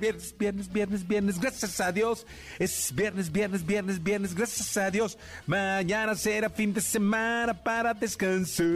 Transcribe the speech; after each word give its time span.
Viernes, 0.00 0.34
viernes, 0.36 0.72
viernes, 0.72 1.06
viernes. 1.06 1.40
Gracias 1.40 1.80
a 1.80 1.92
Dios. 1.92 2.26
Es 2.58 2.92
viernes, 2.94 3.30
viernes, 3.30 3.64
viernes, 3.64 4.02
viernes. 4.02 4.34
Gracias 4.34 4.76
a 4.76 4.90
Dios. 4.90 5.18
Mañana 5.46 6.14
será 6.14 6.50
fin 6.50 6.72
de 6.72 6.80
semana 6.80 7.54
para 7.54 7.94
descansar. 7.94 8.66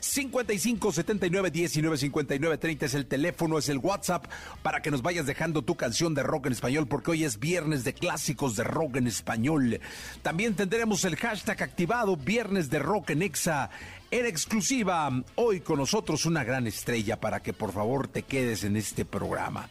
55 0.00 0.92
79 0.92 1.50
19 1.50 1.96
59 1.96 2.58
30 2.58 2.86
es 2.86 2.94
el 2.94 3.06
teléfono, 3.06 3.58
es 3.58 3.68
el 3.68 3.78
WhatsApp 3.78 4.26
para 4.62 4.80
que 4.82 4.90
nos 4.90 5.02
vayas 5.02 5.26
dejando 5.26 5.62
tu 5.62 5.76
canción 5.76 6.14
de 6.14 6.22
rock 6.22 6.46
en 6.46 6.52
español 6.52 6.86
porque 6.88 7.10
hoy 7.12 7.24
es 7.24 7.38
viernes 7.38 7.84
de 7.84 7.94
clásicos 7.94 8.56
de 8.56 8.64
rock 8.64 8.96
en 8.96 9.06
español. 9.06 9.80
También 10.22 10.54
tendremos 10.54 11.04
el 11.04 11.16
hashtag 11.16 11.62
activado 11.62 12.16
Viernes 12.16 12.70
de 12.70 12.78
Rock 12.78 13.10
en 13.10 13.22
Exa. 13.22 13.70
En 14.10 14.24
exclusiva, 14.24 15.10
hoy 15.34 15.60
con 15.60 15.78
nosotros 15.78 16.24
una 16.24 16.42
gran 16.42 16.66
estrella 16.66 17.20
para 17.20 17.40
que 17.40 17.52
por 17.52 17.72
favor 17.72 18.08
te 18.08 18.22
quedes 18.22 18.64
en 18.64 18.78
este 18.78 19.04
programa. 19.04 19.68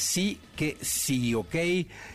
Sí 0.00 0.40
que 0.56 0.78
sí, 0.80 1.34
¿ok? 1.34 1.54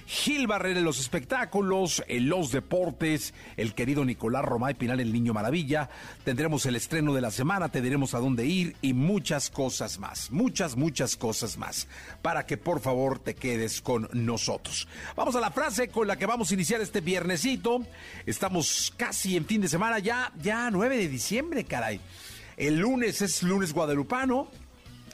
Gil 0.07 0.47
Barrera 0.47 0.79
en 0.79 0.85
los 0.85 0.99
espectáculos, 0.99 2.03
en 2.07 2.29
los 2.29 2.51
deportes, 2.51 3.35
el 3.57 3.75
querido 3.75 4.03
Nicolás 4.03 4.43
Romay 4.43 4.73
Pinal, 4.73 4.99
el 4.99 5.13
Niño 5.13 5.35
Maravilla. 5.35 5.87
Tendremos 6.23 6.65
el 6.65 6.75
estreno 6.75 7.13
de 7.13 7.21
la 7.21 7.29
semana, 7.29 7.69
te 7.69 7.83
diremos 7.83 8.15
a 8.15 8.19
dónde 8.19 8.47
ir 8.47 8.75
y 8.81 8.93
muchas 8.93 9.51
cosas 9.51 9.99
más. 9.99 10.31
Muchas, 10.31 10.75
muchas 10.75 11.15
cosas 11.15 11.57
más. 11.59 11.87
Para 12.23 12.47
que 12.47 12.57
por 12.57 12.81
favor 12.81 13.19
te 13.19 13.35
quedes 13.35 13.81
con 13.81 14.09
nosotros. 14.13 14.87
Vamos 15.15 15.35
a 15.35 15.39
la 15.39 15.51
frase 15.51 15.89
con 15.89 16.07
la 16.07 16.17
que 16.17 16.25
vamos 16.25 16.49
a 16.49 16.55
iniciar 16.55 16.81
este 16.81 17.01
viernesito. 17.01 17.85
Estamos 18.25 18.91
casi 18.97 19.37
en 19.37 19.45
fin 19.45 19.61
de 19.61 19.67
semana, 19.67 19.99
ya, 19.99 20.33
ya 20.41 20.71
9 20.71 20.97
de 20.97 21.07
diciembre, 21.07 21.65
caray. 21.65 22.01
El 22.57 22.79
lunes 22.79 23.21
es 23.21 23.43
lunes 23.43 23.73
guadalupano 23.73 24.49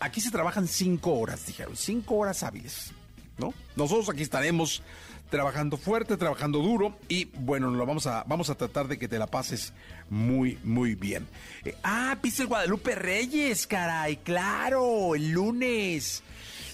aquí 0.02 0.20
se 0.20 0.32
trabajan 0.32 0.68
cinco 0.68 1.14
horas, 1.14 1.46
dijeron, 1.46 1.78
cinco 1.78 2.16
horas 2.16 2.44
hábiles, 2.44 2.92
¿no? 3.38 3.54
Nosotros 3.76 4.10
aquí 4.10 4.24
estaremos 4.24 4.84
trabajando 5.30 5.78
fuerte, 5.78 6.18
trabajando 6.18 6.60
duro 6.60 6.98
y 7.08 7.26
bueno, 7.26 7.70
lo 7.72 7.86
vamos 7.86 8.08
a, 8.08 8.24
vamos 8.28 8.50
a 8.50 8.56
tratar 8.56 8.88
de 8.88 8.98
que 8.98 9.08
te 9.08 9.18
la 9.18 9.28
pases 9.28 9.74
muy, 10.10 10.58
muy 10.64 10.96
bien. 10.96 11.28
Eh, 11.64 11.76
ah, 11.84 12.18
pisa 12.22 12.44
el 12.44 12.50
Guadalupe 12.50 12.96
Reyes, 12.96 13.66
caray, 13.68 14.18
claro, 14.18 15.16
el 15.16 15.32
lunes. 15.32 16.24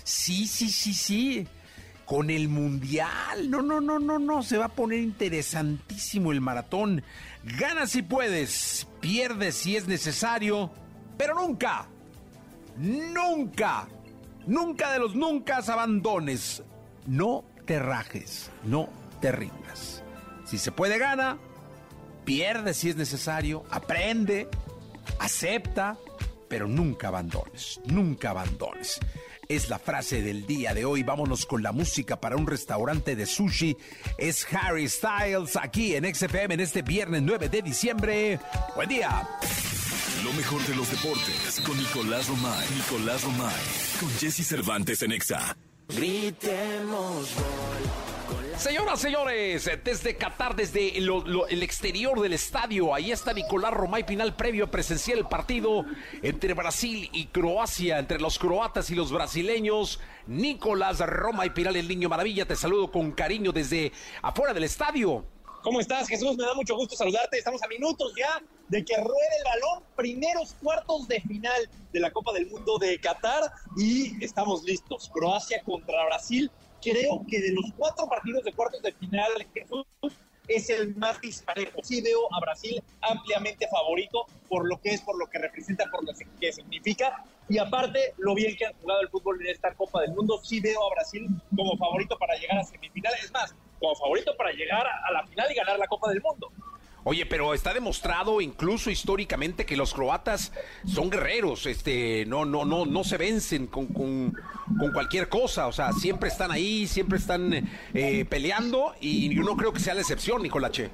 Sí, 0.03 0.47
sí, 0.47 0.69
sí, 0.69 0.93
sí. 0.93 1.47
Con 2.05 2.29
el 2.29 2.47
Mundial. 2.47 3.49
No, 3.49 3.61
no, 3.61 3.81
no, 3.81 3.99
no, 3.99 4.17
no. 4.17 4.41
Se 4.41 4.57
va 4.57 4.65
a 4.65 4.69
poner 4.69 4.99
interesantísimo 4.99 6.31
el 6.31 6.39
maratón. 6.39 7.03
Gana 7.43 7.85
si 7.85 8.01
puedes, 8.01 8.87
pierdes 9.01 9.55
si 9.55 9.75
es 9.75 9.87
necesario, 9.89 10.71
pero 11.17 11.35
nunca 11.35 11.89
nunca, 12.77 13.87
nunca 14.45 14.91
de 14.91 14.99
los 14.99 15.15
nunca 15.15 15.57
abandones. 15.57 16.63
No 17.05 17.45
te 17.65 17.79
rajes, 17.79 18.49
no 18.63 18.89
te 19.21 19.31
rindas. 19.31 20.03
Si 20.45 20.57
se 20.57 20.71
puede, 20.71 20.97
gana. 20.97 21.37
Pierde 22.25 22.73
si 22.73 22.89
es 22.89 22.95
necesario. 22.95 23.63
Aprende. 23.69 24.47
Acepta. 25.19 25.97
Pero 26.47 26.67
nunca 26.67 27.09
abandones. 27.09 27.81
Nunca 27.85 28.29
abandones. 28.29 28.99
Es 29.49 29.69
la 29.69 29.79
frase 29.79 30.21
del 30.21 30.45
día 30.45 30.73
de 30.73 30.85
hoy. 30.85 31.03
Vámonos 31.03 31.45
con 31.45 31.63
la 31.63 31.71
música 31.71 32.19
para 32.19 32.35
un 32.35 32.47
restaurante 32.47 33.15
de 33.15 33.25
sushi. 33.25 33.77
Es 34.17 34.45
Harry 34.53 34.87
Styles 34.89 35.55
aquí 35.55 35.95
en 35.95 36.13
XFM 36.13 36.53
en 36.53 36.59
este 36.59 36.81
viernes 36.81 37.21
9 37.21 37.49
de 37.49 37.61
diciembre. 37.61 38.39
Buen 38.75 38.89
día. 38.89 39.27
Lo 40.27 40.33
mejor 40.33 40.61
de 40.67 40.75
los 40.75 40.91
deportes 40.91 41.61
con 41.65 41.77
Nicolás 41.77 42.27
Romay. 42.27 42.67
Nicolás 42.75 43.23
Romay. 43.23 43.55
Con 43.97 44.09
Jesse 44.19 44.45
Cervantes 44.45 45.01
en 45.01 45.13
Exa. 45.13 45.55
Gritemos 45.87 47.29
Señoras, 48.57 48.99
señores, 48.99 49.71
desde 49.85 50.17
Qatar, 50.17 50.53
desde 50.53 50.97
el 50.97 51.63
exterior 51.63 52.19
del 52.19 52.33
estadio, 52.33 52.93
ahí 52.93 53.13
está 53.13 53.31
Nicolás 53.31 53.73
Romay 53.73 54.05
Pinal 54.05 54.35
previo 54.35 54.65
a 54.65 54.67
presenciar 54.71 55.17
el 55.17 55.27
partido 55.27 55.85
entre 56.21 56.53
Brasil 56.53 57.09
y 57.13 57.27
Croacia, 57.27 57.97
entre 57.97 58.19
los 58.19 58.37
croatas 58.37 58.89
y 58.89 58.95
los 58.95 59.13
brasileños. 59.13 60.01
Nicolás 60.25 60.99
Romay 60.99 61.53
Pinal, 61.53 61.77
el 61.77 61.87
niño 61.87 62.09
maravilla, 62.09 62.45
te 62.45 62.57
saludo 62.57 62.91
con 62.91 63.13
cariño 63.13 63.53
desde 63.53 63.93
afuera 64.21 64.53
del 64.53 64.65
estadio. 64.65 65.25
¿Cómo 65.63 65.79
estás, 65.79 66.09
Jesús? 66.09 66.35
Me 66.35 66.43
da 66.43 66.53
mucho 66.53 66.75
gusto 66.75 66.97
saludarte. 66.97 67.37
Estamos 67.37 67.63
a 67.63 67.67
minutos 67.67 68.11
ya 68.17 68.43
de 68.69 68.83
que 68.83 68.95
ruede 68.95 69.37
el 69.39 69.43
balón, 69.45 69.83
primeros 69.95 70.55
cuartos 70.61 71.07
de 71.07 71.21
final 71.21 71.69
de 71.91 71.99
la 71.99 72.11
Copa 72.11 72.33
del 72.33 72.47
Mundo 72.47 72.77
de 72.77 72.99
Qatar 72.99 73.51
y 73.77 74.23
estamos 74.23 74.63
listos. 74.63 75.09
Croacia 75.13 75.61
contra 75.63 76.05
Brasil. 76.05 76.51
Creo 76.81 77.25
que 77.27 77.41
de 77.41 77.51
los 77.53 77.65
cuatro 77.75 78.07
partidos 78.07 78.43
de 78.43 78.53
cuartos 78.53 78.81
de 78.81 78.93
final, 78.93 79.31
Jesús 79.53 79.85
es 80.47 80.69
el 80.69 80.95
más 80.95 81.19
disparejo. 81.19 81.79
Sí 81.83 82.01
veo 82.01 82.33
a 82.33 82.39
Brasil 82.39 82.81
ampliamente 83.01 83.67
favorito 83.67 84.25
por 84.47 84.67
lo 84.67 84.79
que 84.79 84.91
es, 84.91 85.01
por 85.01 85.17
lo 85.17 85.27
que 85.27 85.39
representa, 85.39 85.85
por 85.91 86.05
lo 86.05 86.13
que 86.39 86.51
significa. 86.53 87.23
Y 87.49 87.57
aparte, 87.57 88.13
lo 88.17 88.35
bien 88.35 88.55
que 88.55 88.65
han 88.65 88.73
jugado 88.73 89.01
el 89.01 89.09
fútbol 89.09 89.41
en 89.41 89.47
esta 89.47 89.73
Copa 89.73 90.01
del 90.01 90.13
Mundo, 90.13 90.39
sí 90.43 90.59
veo 90.59 90.85
a 90.85 90.93
Brasil 90.93 91.27
como 91.55 91.77
favorito 91.77 92.17
para 92.17 92.35
llegar 92.35 92.59
a 92.59 92.63
semifinales. 92.63 93.23
Es 93.23 93.31
más, 93.31 93.55
como 93.79 93.95
favorito 93.95 94.35
para 94.37 94.51
llegar 94.51 94.85
a 94.85 95.11
la 95.11 95.25
final 95.27 95.51
y 95.51 95.55
ganar 95.55 95.79
la 95.79 95.87
Copa 95.87 96.09
del 96.09 96.21
Mundo. 96.21 96.51
Oye, 97.09 97.25
pero 97.25 97.53
está 97.53 97.73
demostrado 97.73 98.41
incluso 98.41 98.91
históricamente 98.91 99.65
que 99.65 99.77
los 99.77 99.93
croatas 99.93 100.51
son 100.85 101.09
guerreros, 101.09 101.65
este, 101.65 102.25
no, 102.25 102.43
no, 102.43 102.65
no, 102.65 102.85
no 102.85 103.05
se 103.05 103.15
vencen 103.15 103.67
con, 103.67 103.85
con, 103.87 104.33
cualquier 104.91 105.29
cosa, 105.29 105.67
o 105.67 105.71
sea, 105.71 105.93
siempre 105.93 106.27
están 106.27 106.51
ahí, 106.51 106.85
siempre 106.85 107.17
están 107.17 107.65
eh, 107.93 108.25
peleando 108.25 108.93
y 108.99 109.33
yo 109.33 109.43
no 109.43 109.55
creo 109.55 109.71
que 109.71 109.79
sea 109.79 109.93
la 109.93 110.01
excepción, 110.01 110.43
Nicolache. 110.43 110.89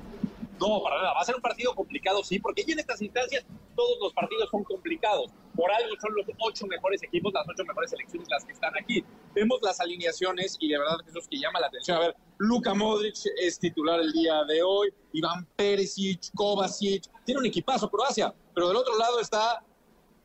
No, 0.60 0.84
para 0.84 0.98
nada. 0.98 1.14
Va 1.16 1.22
a 1.22 1.26
ser 1.26 1.34
un 1.34 1.42
partido 1.42 1.74
complicado, 1.74 2.24
sí, 2.24 2.38
porque 2.38 2.62
en 2.68 2.78
estas 2.78 3.02
instancias 3.02 3.44
todos 3.76 3.98
los 4.00 4.14
partidos 4.14 4.52
son 4.52 4.64
complicados. 4.64 5.32
Por 5.56 5.72
algo 5.72 5.96
son 6.02 6.16
los 6.16 6.26
ocho 6.40 6.66
mejores 6.68 7.04
equipos, 7.04 7.32
las 7.34 7.48
ocho 7.48 7.64
mejores 7.66 7.92
selecciones 7.92 8.28
las 8.30 8.44
que 8.44 8.54
están 8.54 8.74
aquí. 8.78 9.04
Vemos 9.36 9.60
las 9.62 9.80
alineaciones 9.80 10.58
y 10.60 10.70
de 10.70 10.80
verdad 10.80 10.98
eso 11.08 11.20
es 11.20 11.28
que 11.28 11.38
llama 11.38 11.60
la 11.60 11.68
atención. 11.68 11.98
A 11.98 12.00
ver, 12.00 12.16
Luka 12.40 12.74
Modric 12.74 13.16
es 13.42 13.60
titular 13.60 14.00
el 14.00 14.12
día 14.12 14.44
de 14.46 14.64
hoy, 14.64 14.94
Iván 15.14 15.48
Perisic, 15.56 16.34
Kovacic, 16.34 17.04
tiene 17.26 17.40
un 17.40 17.46
equipazo 17.46 17.90
Croacia, 17.90 18.34
pero 18.54 18.68
del 18.68 18.78
otro 18.78 18.98
lado 18.98 19.20
está 19.20 19.64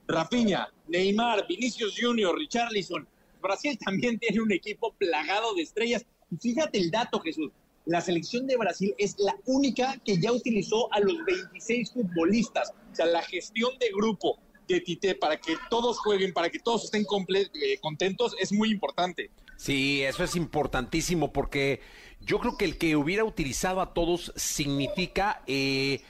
Rafinha, 0.06 0.72
Neymar, 0.86 1.46
Vinicius 1.46 1.94
Junior, 2.00 2.36
Richarlison. 2.36 3.06
Brasil 3.42 3.78
también 3.84 4.18
tiene 4.18 4.40
un 4.40 4.50
equipo 4.50 4.92
plagado 4.94 5.54
de 5.54 5.62
estrellas. 5.62 6.04
fíjate 6.40 6.78
el 6.78 6.90
dato, 6.90 7.20
Jesús 7.20 7.50
la 7.88 8.02
selección 8.02 8.46
de 8.46 8.58
Brasil 8.58 8.94
es 8.98 9.18
la 9.18 9.34
única 9.46 9.98
que 10.04 10.20
ya 10.20 10.30
utilizó 10.30 10.92
a 10.92 11.00
los 11.00 11.24
26 11.24 11.90
futbolistas. 11.90 12.70
O 12.92 12.94
sea, 12.94 13.06
la 13.06 13.22
gestión 13.22 13.70
de 13.80 13.88
grupo 13.88 14.38
de 14.74 14.80
Tite 14.80 15.14
para 15.14 15.38
que 15.38 15.56
todos 15.70 15.98
jueguen, 15.98 16.32
para 16.32 16.50
que 16.50 16.58
todos 16.58 16.84
estén 16.84 17.04
eh, 17.04 17.78
contentos, 17.80 18.34
es 18.38 18.52
muy 18.52 18.70
importante. 18.70 19.30
Sí, 19.56 20.02
eso 20.02 20.22
es 20.24 20.36
importantísimo 20.36 21.32
porque 21.32 21.80
yo 22.20 22.38
creo 22.38 22.56
que 22.56 22.64
el 22.64 22.78
que 22.78 22.96
hubiera 22.96 23.24
utilizado 23.24 23.80
a 23.80 23.92
todos 23.94 24.32
significa... 24.36 25.42
Eh, 25.46 26.02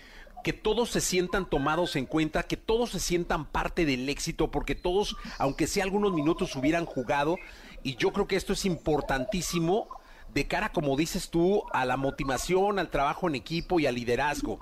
que 0.45 0.53
todos 0.53 0.91
se 0.91 1.01
sientan 1.01 1.51
tomados 1.51 1.97
en 1.97 2.07
cuenta, 2.07 2.45
que 2.45 2.57
todos 2.57 2.91
se 2.91 3.01
sientan 3.01 3.45
parte 3.45 3.85
del 3.85 4.09
éxito, 4.09 4.51
porque 4.51 4.75
todos, 4.77 5.17
aunque 5.37 5.67
sea 5.67 5.85
algunos 5.85 6.13
minutos, 6.13 6.55
hubieran 6.55 6.87
jugado. 6.87 7.37
Y 7.83 7.97
yo 7.97 8.13
creo 8.13 8.27
que 8.27 8.37
esto 8.37 8.53
es 8.53 8.65
importantísimo 8.65 9.89
de 10.33 10.47
cara, 10.47 10.71
como 10.73 10.97
dices 10.97 11.31
tú, 11.31 11.65
a 11.73 11.85
la 11.85 11.97
motivación, 11.97 12.79
al 12.79 12.91
trabajo 12.91 13.29
en 13.29 13.35
equipo 13.35 13.81
y 13.81 13.87
al 13.87 13.97
liderazgo. 13.97 14.61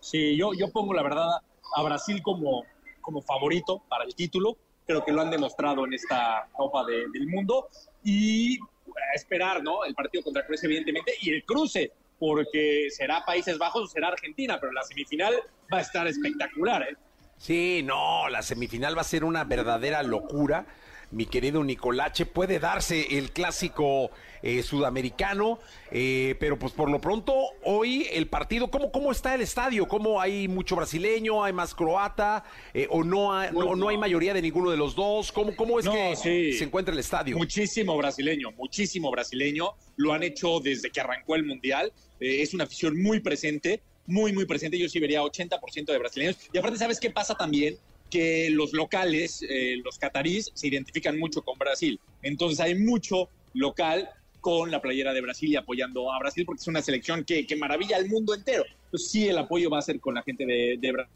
Sí, 0.00 0.36
yo, 0.36 0.52
yo 0.54 0.70
pongo 0.70 0.92
la 0.92 1.02
verdad 1.02 1.28
a 1.76 1.82
Brasil 1.82 2.20
como, 2.22 2.64
como 3.04 3.22
favorito 3.22 3.82
para 3.88 4.04
el 4.04 4.14
título. 4.14 4.56
Creo 4.86 5.04
que 5.04 5.12
lo 5.12 5.20
han 5.20 5.30
demostrado 5.30 5.84
en 5.86 5.94
esta 5.94 6.48
Copa 6.52 6.84
del 6.84 7.26
Mundo. 7.26 7.68
Y 8.02 8.58
a 8.58 9.14
esperar, 9.14 9.62
¿no? 9.62 9.84
El 9.84 9.94
partido 9.94 10.24
contra 10.24 10.44
Croacia, 10.44 10.66
evidentemente, 10.66 11.14
y 11.20 11.30
el 11.30 11.44
cruce, 11.44 11.92
porque 12.18 12.88
será 12.90 13.24
Países 13.24 13.58
Bajos 13.58 13.84
o 13.84 13.86
será 13.86 14.08
Argentina, 14.08 14.58
pero 14.60 14.72
la 14.72 14.82
semifinal 14.82 15.34
va 15.72 15.78
a 15.78 15.80
estar 15.80 16.06
espectacular, 16.06 16.82
¿eh? 16.82 16.96
Sí, 17.36 17.82
no, 17.84 18.28
la 18.28 18.42
semifinal 18.42 18.96
va 18.96 19.00
a 19.00 19.04
ser 19.04 19.24
una 19.24 19.44
verdadera 19.44 20.02
locura 20.02 20.66
mi 21.14 21.26
querido 21.26 21.62
Nicolache. 21.62 22.26
Puede 22.26 22.58
darse 22.58 23.18
el 23.18 23.30
clásico 23.30 24.10
eh, 24.42 24.62
sudamericano, 24.62 25.58
eh, 25.90 26.34
pero 26.38 26.58
pues 26.58 26.72
por 26.72 26.90
lo 26.90 27.00
pronto 27.00 27.34
hoy 27.62 28.06
el 28.12 28.26
partido, 28.26 28.70
¿cómo, 28.70 28.90
¿cómo 28.90 29.12
está 29.12 29.34
el 29.34 29.40
estadio? 29.40 29.88
¿Cómo 29.88 30.20
hay 30.20 30.48
mucho 30.48 30.76
brasileño, 30.76 31.44
hay 31.44 31.52
más 31.52 31.74
croata 31.74 32.44
eh, 32.74 32.86
o 32.90 33.04
no 33.04 33.32
hay, 33.32 33.50
no, 33.52 33.88
hay 33.88 33.96
mayoría 33.96 34.34
de 34.34 34.42
ninguno 34.42 34.70
de 34.70 34.76
los 34.76 34.94
dos? 34.94 35.32
¿Cómo, 35.32 35.54
cómo 35.56 35.78
es 35.78 35.88
que 35.88 36.16
se 36.16 36.64
encuentra 36.64 36.92
el 36.92 37.00
estadio? 37.00 37.38
Muchísimo 37.38 37.96
brasileño, 37.96 38.50
muchísimo 38.52 39.10
brasileño. 39.10 39.74
Lo 39.96 40.12
han 40.12 40.22
hecho 40.24 40.60
desde 40.60 40.90
que 40.90 41.00
arrancó 41.00 41.36
el 41.36 41.44
Mundial. 41.44 41.92
es 42.18 42.52
una 42.52 42.64
afición 42.64 43.00
muy 43.00 43.20
presente 43.20 43.80
muy, 44.06 44.34
muy 44.34 44.44
presente. 44.44 44.78
Yo 44.78 44.86
sí 44.86 45.00
vería 45.00 45.22
80% 45.22 45.86
de 45.86 45.98
brasileños. 45.98 46.36
Y 46.52 46.58
aparte, 46.58 46.76
¿sabes 46.76 47.00
qué 47.00 47.08
pasa 47.08 47.34
también? 47.34 47.78
Que 48.14 48.48
los 48.48 48.72
locales, 48.72 49.44
eh, 49.48 49.74
los 49.82 49.98
catarís, 49.98 50.52
se 50.54 50.68
identifican 50.68 51.18
mucho 51.18 51.42
con 51.42 51.58
Brasil. 51.58 51.98
Entonces 52.22 52.60
hay 52.60 52.76
mucho 52.76 53.28
local 53.54 54.08
con 54.40 54.70
la 54.70 54.80
playera 54.80 55.12
de 55.12 55.20
Brasil 55.20 55.50
y 55.50 55.56
apoyando 55.56 56.12
a 56.12 56.20
Brasil 56.20 56.44
porque 56.46 56.60
es 56.60 56.68
una 56.68 56.80
selección 56.80 57.24
que, 57.24 57.44
maravilla 57.56 57.96
al 57.96 58.08
mundo 58.08 58.32
entero. 58.32 58.62
Entonces 58.84 59.10
sí, 59.10 59.26
el 59.26 59.36
apoyo 59.36 59.68
va 59.68 59.80
a 59.80 59.82
ser 59.82 59.98
con 59.98 60.14
la 60.14 60.22
gente 60.22 60.46
de, 60.46 60.76
de 60.78 60.92
Brasil. 60.92 61.12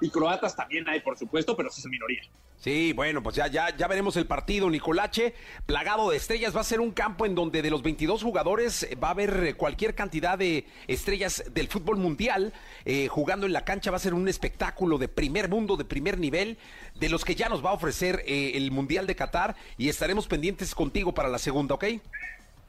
Y 0.00 0.10
croatas 0.10 0.56
también 0.56 0.88
hay, 0.88 1.00
por 1.00 1.18
supuesto, 1.18 1.56
pero 1.56 1.68
es 1.68 1.86
minoría. 1.86 2.22
Sí, 2.60 2.92
bueno, 2.92 3.22
pues 3.22 3.36
ya, 3.36 3.46
ya, 3.46 3.74
ya 3.74 3.88
veremos 3.88 4.16
el 4.16 4.26
partido. 4.26 4.68
Nicolache, 4.68 5.34
plagado 5.64 6.10
de 6.10 6.18
estrellas, 6.18 6.54
va 6.54 6.60
a 6.60 6.64
ser 6.64 6.80
un 6.80 6.90
campo 6.90 7.24
en 7.24 7.34
donde 7.34 7.62
de 7.62 7.70
los 7.70 7.82
22 7.82 8.22
jugadores 8.22 8.86
va 9.02 9.08
a 9.08 9.12
haber 9.12 9.44
eh, 9.46 9.54
cualquier 9.54 9.94
cantidad 9.94 10.36
de 10.36 10.66
estrellas 10.86 11.42
del 11.52 11.68
fútbol 11.68 11.96
mundial 11.96 12.52
eh, 12.84 13.08
jugando 13.08 13.46
en 13.46 13.54
la 13.54 13.64
cancha. 13.64 13.90
Va 13.90 13.96
a 13.96 14.00
ser 14.00 14.12
un 14.12 14.28
espectáculo 14.28 14.98
de 14.98 15.08
primer 15.08 15.48
mundo, 15.48 15.78
de 15.78 15.86
primer 15.86 16.18
nivel, 16.18 16.58
de 16.96 17.08
los 17.08 17.24
que 17.24 17.34
ya 17.34 17.48
nos 17.48 17.64
va 17.64 17.70
a 17.70 17.74
ofrecer 17.74 18.22
eh, 18.26 18.52
el 18.56 18.70
Mundial 18.72 19.06
de 19.06 19.16
Qatar 19.16 19.56
y 19.78 19.88
estaremos 19.88 20.28
pendientes 20.28 20.74
contigo 20.74 21.14
para 21.14 21.30
la 21.30 21.38
segunda, 21.38 21.76
¿ok? 21.76 21.84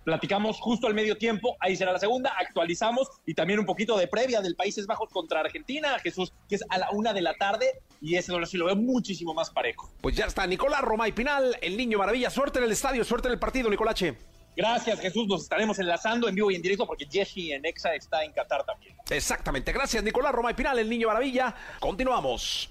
Platicamos 0.04 0.60
justo 0.60 0.88
al 0.88 0.94
medio 0.94 1.18
tiempo, 1.18 1.56
ahí 1.60 1.76
será 1.76 1.92
la 1.92 2.00
segunda, 2.00 2.34
actualizamos 2.40 3.08
y 3.26 3.34
también 3.34 3.60
un 3.60 3.66
poquito 3.66 3.98
de 3.98 4.08
previa 4.08 4.42
del 4.42 4.56
Países 4.56 4.88
Bajos 4.88 5.10
contra 5.10 5.42
Argentina, 5.42 6.00
Jesús, 6.00 6.34
que 6.50 6.56
es 6.56 6.64
a 6.70 6.78
la 6.80 6.90
una 6.92 7.14
de 7.14 7.22
la 7.22 7.36
tarde 7.36 7.82
y 8.02 8.16
ese 8.16 8.34
sí 8.46 8.58
lo 8.58 8.66
veo 8.66 8.76
muchísimo 8.76 9.34
más 9.34 9.50
parejo. 9.52 9.92
Pues 10.02 10.16
ya 10.16 10.26
está, 10.26 10.48
Nicolás 10.48 10.82
Roma 10.82 11.08
y 11.08 11.12
Pinal, 11.12 11.56
el 11.62 11.78
niño 11.78 12.00
maravilla, 12.00 12.30
suerte 12.30 12.60
en 12.60 12.66
el 12.66 12.72
estadio, 12.72 13.04
suerte 13.04 13.28
en 13.28 13.34
el 13.34 13.40
partido, 13.40 13.70
Nicolache. 13.70 14.18
Gracias, 14.56 15.00
Jesús. 15.00 15.28
Nos 15.28 15.44
estaremos 15.44 15.80
enlazando 15.80 16.28
en 16.28 16.36
vivo 16.36 16.52
y 16.52 16.56
en 16.56 16.62
directo 16.62 16.86
porque 16.86 17.06
Jesse 17.10 17.52
en 17.52 17.66
Exa 17.66 17.96
está 17.96 18.24
en 18.24 18.34
Qatar 18.34 18.66
también. 18.66 18.96
Exactamente. 19.10 19.72
Gracias, 19.72 20.04
Nicolás 20.04 20.34
Roma 20.34 20.52
y 20.52 20.54
Pinal, 20.54 20.78
el 20.80 20.90
niño 20.90 21.08
maravilla. 21.08 21.56
Continuamos. 21.80 22.70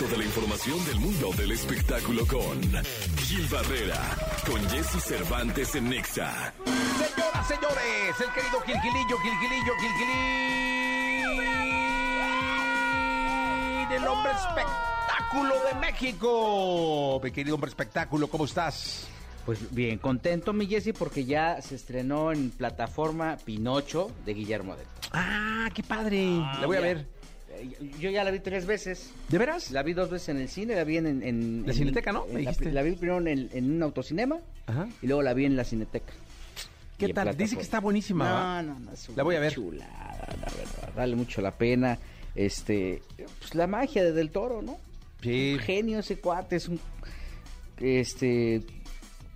Toda 0.00 0.16
la 0.16 0.24
información 0.24 0.82
del 0.86 0.98
mundo 0.98 1.30
del 1.36 1.52
espectáculo 1.52 2.26
con 2.26 2.58
Gil 3.18 3.46
Barrera, 3.48 4.00
con 4.46 4.58
Jesse 4.70 4.98
Cervantes 4.98 5.74
en 5.74 5.90
Nexa. 5.90 6.54
Señoras, 6.64 7.46
señores, 7.46 8.16
el 8.18 8.32
querido 8.32 8.60
Gilgilillo, 8.64 9.18
Gilgilillo, 9.18 9.72
Gilgilillo. 9.78 11.30
El 13.94 14.08
hombre 14.08 14.32
espectáculo 14.32 15.54
de 15.68 15.74
México. 15.80 17.20
Mi 17.22 17.30
querido 17.30 17.56
hombre 17.56 17.68
espectáculo, 17.68 18.28
¿cómo 18.28 18.46
estás? 18.46 19.06
Pues 19.44 19.58
bien, 19.74 19.98
contento 19.98 20.54
mi 20.54 20.66
Jesse 20.66 20.94
porque 20.98 21.26
ya 21.26 21.60
se 21.60 21.74
estrenó 21.74 22.32
en 22.32 22.48
plataforma 22.48 23.36
Pinocho 23.44 24.10
de 24.24 24.32
Guillermo 24.32 24.76
del 24.76 24.86
Ah, 25.12 25.68
qué 25.74 25.82
padre. 25.82 26.38
Ah, 26.42 26.56
la 26.62 26.66
voy 26.66 26.78
a 26.78 26.80
ver. 26.80 27.19
Yo 27.98 28.10
ya 28.10 28.24
la 28.24 28.30
vi 28.30 28.40
tres 28.40 28.66
veces. 28.66 29.10
¿De 29.28 29.38
veras? 29.38 29.70
La 29.70 29.82
vi 29.82 29.92
dos 29.92 30.10
veces 30.10 30.30
en 30.30 30.38
el 30.38 30.48
cine, 30.48 30.74
la 30.74 30.84
vi 30.84 30.98
en... 30.98 31.22
en, 31.22 31.64
la 31.66 31.72
Cineteca, 31.72 32.12
¿no? 32.12 32.26
la, 32.32 32.82
vi 32.82 32.92
primero 32.92 33.26
en, 33.26 33.70
un 33.70 33.82
autocinema 33.82 34.38
y 35.02 35.06
luego 35.06 35.22
la 35.22 35.34
vi 35.34 35.46
en 35.46 35.56
la 35.56 35.64
Cineteca. 35.64 36.12
¿Qué 36.96 37.12
tal? 37.12 37.36
Dice 37.36 37.56
que 37.56 37.62
está 37.62 37.80
buenísima. 37.80 38.62
No, 38.62 38.74
no, 38.74 38.80
no. 38.80 38.90
la 39.16 39.22
voy 39.22 39.36
a 39.36 39.40
ver. 39.40 39.52
Chulada, 39.52 40.28
la 40.28 40.52
verdad. 40.52 40.92
Vale 40.94 41.16
mucho 41.16 41.40
la 41.40 41.50
pena. 41.52 41.98
Este, 42.34 43.02
pues 43.16 43.54
la 43.54 43.66
magia 43.66 44.04
de 44.04 44.12
Del 44.12 44.30
Toro, 44.30 44.62
¿no? 44.62 44.78
Sí. 45.22 45.54
Un 45.54 45.60
genio 45.60 45.98
ese 45.98 46.18
cuate, 46.18 46.56
es 46.56 46.68
un... 46.68 46.78
Este, 47.80 48.62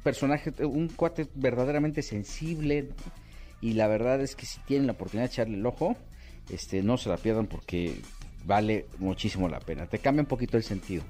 personaje, 0.03 0.53
un 0.65 0.89
cuate 0.89 1.27
verdaderamente 1.35 2.03
sensible. 2.03 2.91
Y 3.61 3.73
la 3.73 3.89
verdad 3.89 4.21
es 4.21 4.37
que 4.37 4.47
si 4.47 4.61
tienen 4.61 4.87
la 4.87 4.93
oportunidad 4.93 5.29
de 5.29 5.33
echarle 5.33 5.57
el 5.57 5.67
ojo, 5.67 5.97
este, 6.51 6.83
no 6.83 6.97
se 6.97 7.09
la 7.09 7.17
pierdan 7.17 7.47
porque 7.47 8.01
vale 8.45 8.87
muchísimo 8.99 9.49
la 9.49 9.61
pena. 9.61 9.87
Te 9.87 9.99
cambia 9.99 10.23
un 10.23 10.29
poquito 10.29 10.57
el 10.57 10.63
sentido, 10.63 11.03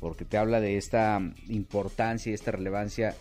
porque 0.00 0.24
te 0.24 0.38
habla 0.38 0.60
de 0.60 0.76
esta 0.76 1.20
importancia 1.48 2.30
y 2.30 2.34
esta 2.34 2.52
relevancia 2.52 3.14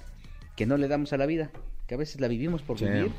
que 0.55 0.65
no 0.65 0.77
le 0.77 0.87
damos 0.87 1.13
a 1.13 1.17
la 1.17 1.25
vida, 1.25 1.51
que 1.87 1.95
a 1.95 1.97
veces 1.97 2.21
la 2.21 2.27
vivimos 2.27 2.61
por 2.61 2.79
vivir 2.79 3.11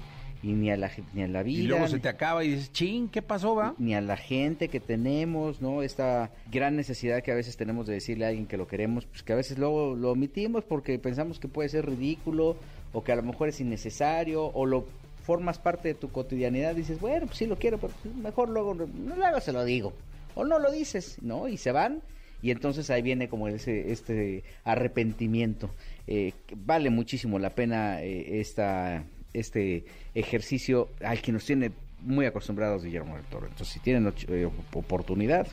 y 0.43 0.53
ni 0.53 0.71
a 0.71 0.77
la 0.77 0.91
ni 1.13 1.23
a 1.23 1.29
la 1.29 1.43
vida. 1.43 1.63
Y 1.63 1.67
luego 1.67 1.89
se 1.89 1.99
te 1.99 2.09
acaba 2.09 2.45
y 2.45 2.51
dices, 2.51 2.73
ching, 2.73 3.09
¿qué 3.09 3.23
pasó, 3.23 3.55
va? 3.55 3.75
Ni 3.79 3.95
a 3.95 4.01
la 4.01 4.17
gente 4.17 4.69
que 4.69 4.81
tenemos, 4.81 5.61
¿no? 5.61 5.83
Esta 5.83 6.31
gran 6.51 6.77
necesidad 6.77 7.23
que 7.23 7.33
a 7.33 7.35
veces 7.35 7.57
tenemos 7.57 7.87
de 7.87 7.95
decirle 7.95 8.25
a 8.25 8.29
alguien 8.29 8.47
que 8.47 8.57
lo 8.57 8.67
queremos, 8.67 9.07
pues 9.07 9.23
que 9.23 9.33
a 9.33 9.37
veces 9.37 9.59
luego 9.59 9.95
lo 9.95 10.13
omitimos 10.13 10.65
porque 10.65 10.99
pensamos 10.99 11.39
que 11.39 11.49
puede 11.49 11.69
ser 11.69 11.87
ridículo 11.87 12.57
o 12.93 13.05
que 13.05 13.13
a 13.13 13.17
lo 13.17 13.23
mejor 13.23 13.49
es 13.49 13.61
innecesario 13.61 14.47
o 14.47 14.67
lo 14.67 14.87
formas 15.23 15.59
parte 15.59 15.89
de 15.89 15.95
tu 15.95 16.11
cotidianidad, 16.11 16.75
dices, 16.75 17.01
bueno, 17.01 17.27
pues 17.27 17.39
sí 17.39 17.47
lo 17.47 17.57
quiero, 17.57 17.79
pero 17.79 17.93
mejor 18.23 18.49
luego 18.49 18.75
luego 18.75 19.41
se 19.41 19.53
lo 19.53 19.65
digo 19.65 19.93
o 20.35 20.45
no 20.45 20.59
lo 20.59 20.71
dices, 20.71 21.19
¿no? 21.23 21.49
Y 21.49 21.57
se 21.57 21.73
van 21.73 22.03
y 22.43 22.51
entonces 22.51 22.89
ahí 22.91 23.03
viene 23.03 23.29
como 23.29 23.49
ese 23.49 23.93
este 23.93 24.45
arrepentimiento. 24.65 25.71
Eh, 26.07 26.33
vale 26.57 26.91
muchísimo 26.91 27.39
la 27.39 27.51
pena 27.51 28.03
eh, 28.03 28.41
esta 28.41 29.05
este 29.33 29.85
ejercicio 30.15 30.89
al 31.05 31.21
que 31.21 31.33
nos 31.33 31.45
tiene 31.45 31.71
muy 32.01 32.27
acostumbrados 32.27 32.85
Guillermo 32.85 33.17
del 33.17 33.25
Toro. 33.27 33.47
Entonces, 33.47 33.75
si 33.75 33.81
tienen 33.81 34.13
eh, 34.29 34.49
oportunidad, 34.73 35.47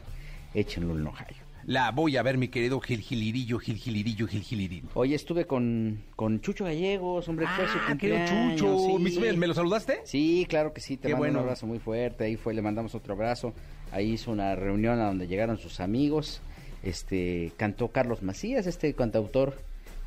échenlo 0.53 0.97
en 0.97 1.07
Ohio. 1.07 1.46
La 1.67 1.91
voy 1.91 2.15
a 2.15 2.23
ver, 2.23 2.37
mi 2.37 2.47
querido 2.47 2.79
Gil 2.79 3.01
Gilirillo, 3.01 3.59
Gil 3.59 3.75
Gilirillo, 3.75 4.25
Gil 4.25 4.41
Gilirillo. 4.41 4.87
Hoy 4.93 5.13
estuve 5.13 5.43
con, 5.43 6.01
con 6.15 6.39
Chucho 6.39 6.63
Gallegos, 6.63 7.27
hombre, 7.27 7.45
fue 7.57 7.67
su 7.67 7.77
ah, 7.77 7.87
cumpleaños. 7.89 8.55
Chucho. 8.57 8.97
¿Me 9.35 9.47
lo 9.47 9.53
saludaste? 9.53 9.99
Sí, 10.05 10.45
claro 10.47 10.71
que 10.71 10.79
sí, 10.79 10.95
te 10.95 11.09
mando 11.09 11.27
un 11.27 11.35
abrazo 11.35 11.67
muy 11.67 11.79
fuerte. 11.79 12.23
Ahí 12.23 12.37
fue, 12.37 12.53
le 12.53 12.61
mandamos 12.61 12.95
otro 12.95 13.15
abrazo. 13.15 13.53
Ahí 13.91 14.13
hizo 14.13 14.31
una 14.31 14.55
reunión 14.55 14.97
a 15.01 15.07
donde 15.07 15.27
llegaron 15.27 15.57
sus 15.57 15.81
amigos. 15.81 16.39
Este, 16.83 17.51
cantó 17.57 17.89
Carlos 17.89 18.23
Macías, 18.23 18.65
este 18.65 18.93
cantautor 18.93 19.57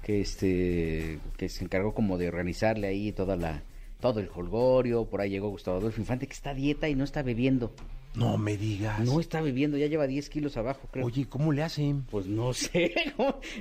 que 0.02 0.23
este 0.23 1.19
que 1.37 1.50
se 1.50 1.62
encargó 1.62 1.93
como 1.93 2.17
de 2.17 2.29
organizarle 2.29 2.87
ahí 2.87 3.12
toda 3.12 3.37
la 3.37 3.62
todo 4.00 4.21
el 4.21 4.31
holgorio, 4.35 5.05
por 5.05 5.21
ahí 5.21 5.29
llegó 5.29 5.50
Gustavo 5.50 5.76
Adolfo 5.76 6.00
Infante 6.00 6.26
que 6.26 6.33
está 6.33 6.50
a 6.50 6.55
dieta 6.55 6.88
y 6.88 6.95
no 6.95 7.05
está 7.05 7.23
bebiendo. 7.23 7.71
No 8.14 8.38
me 8.38 8.57
digas. 8.57 9.00
No 9.00 9.21
está 9.21 9.40
bebiendo, 9.40 9.76
ya 9.76 9.87
lleva 9.87 10.07
10 10.07 10.31
kilos 10.31 10.57
abajo, 10.57 10.88
creo. 10.90 11.07
Oye, 11.07 11.26
¿cómo 11.29 11.52
le 11.52 11.62
hacen? 11.62 12.02
Pues 12.11 12.26
no 12.26 12.52
sé, 12.55 12.93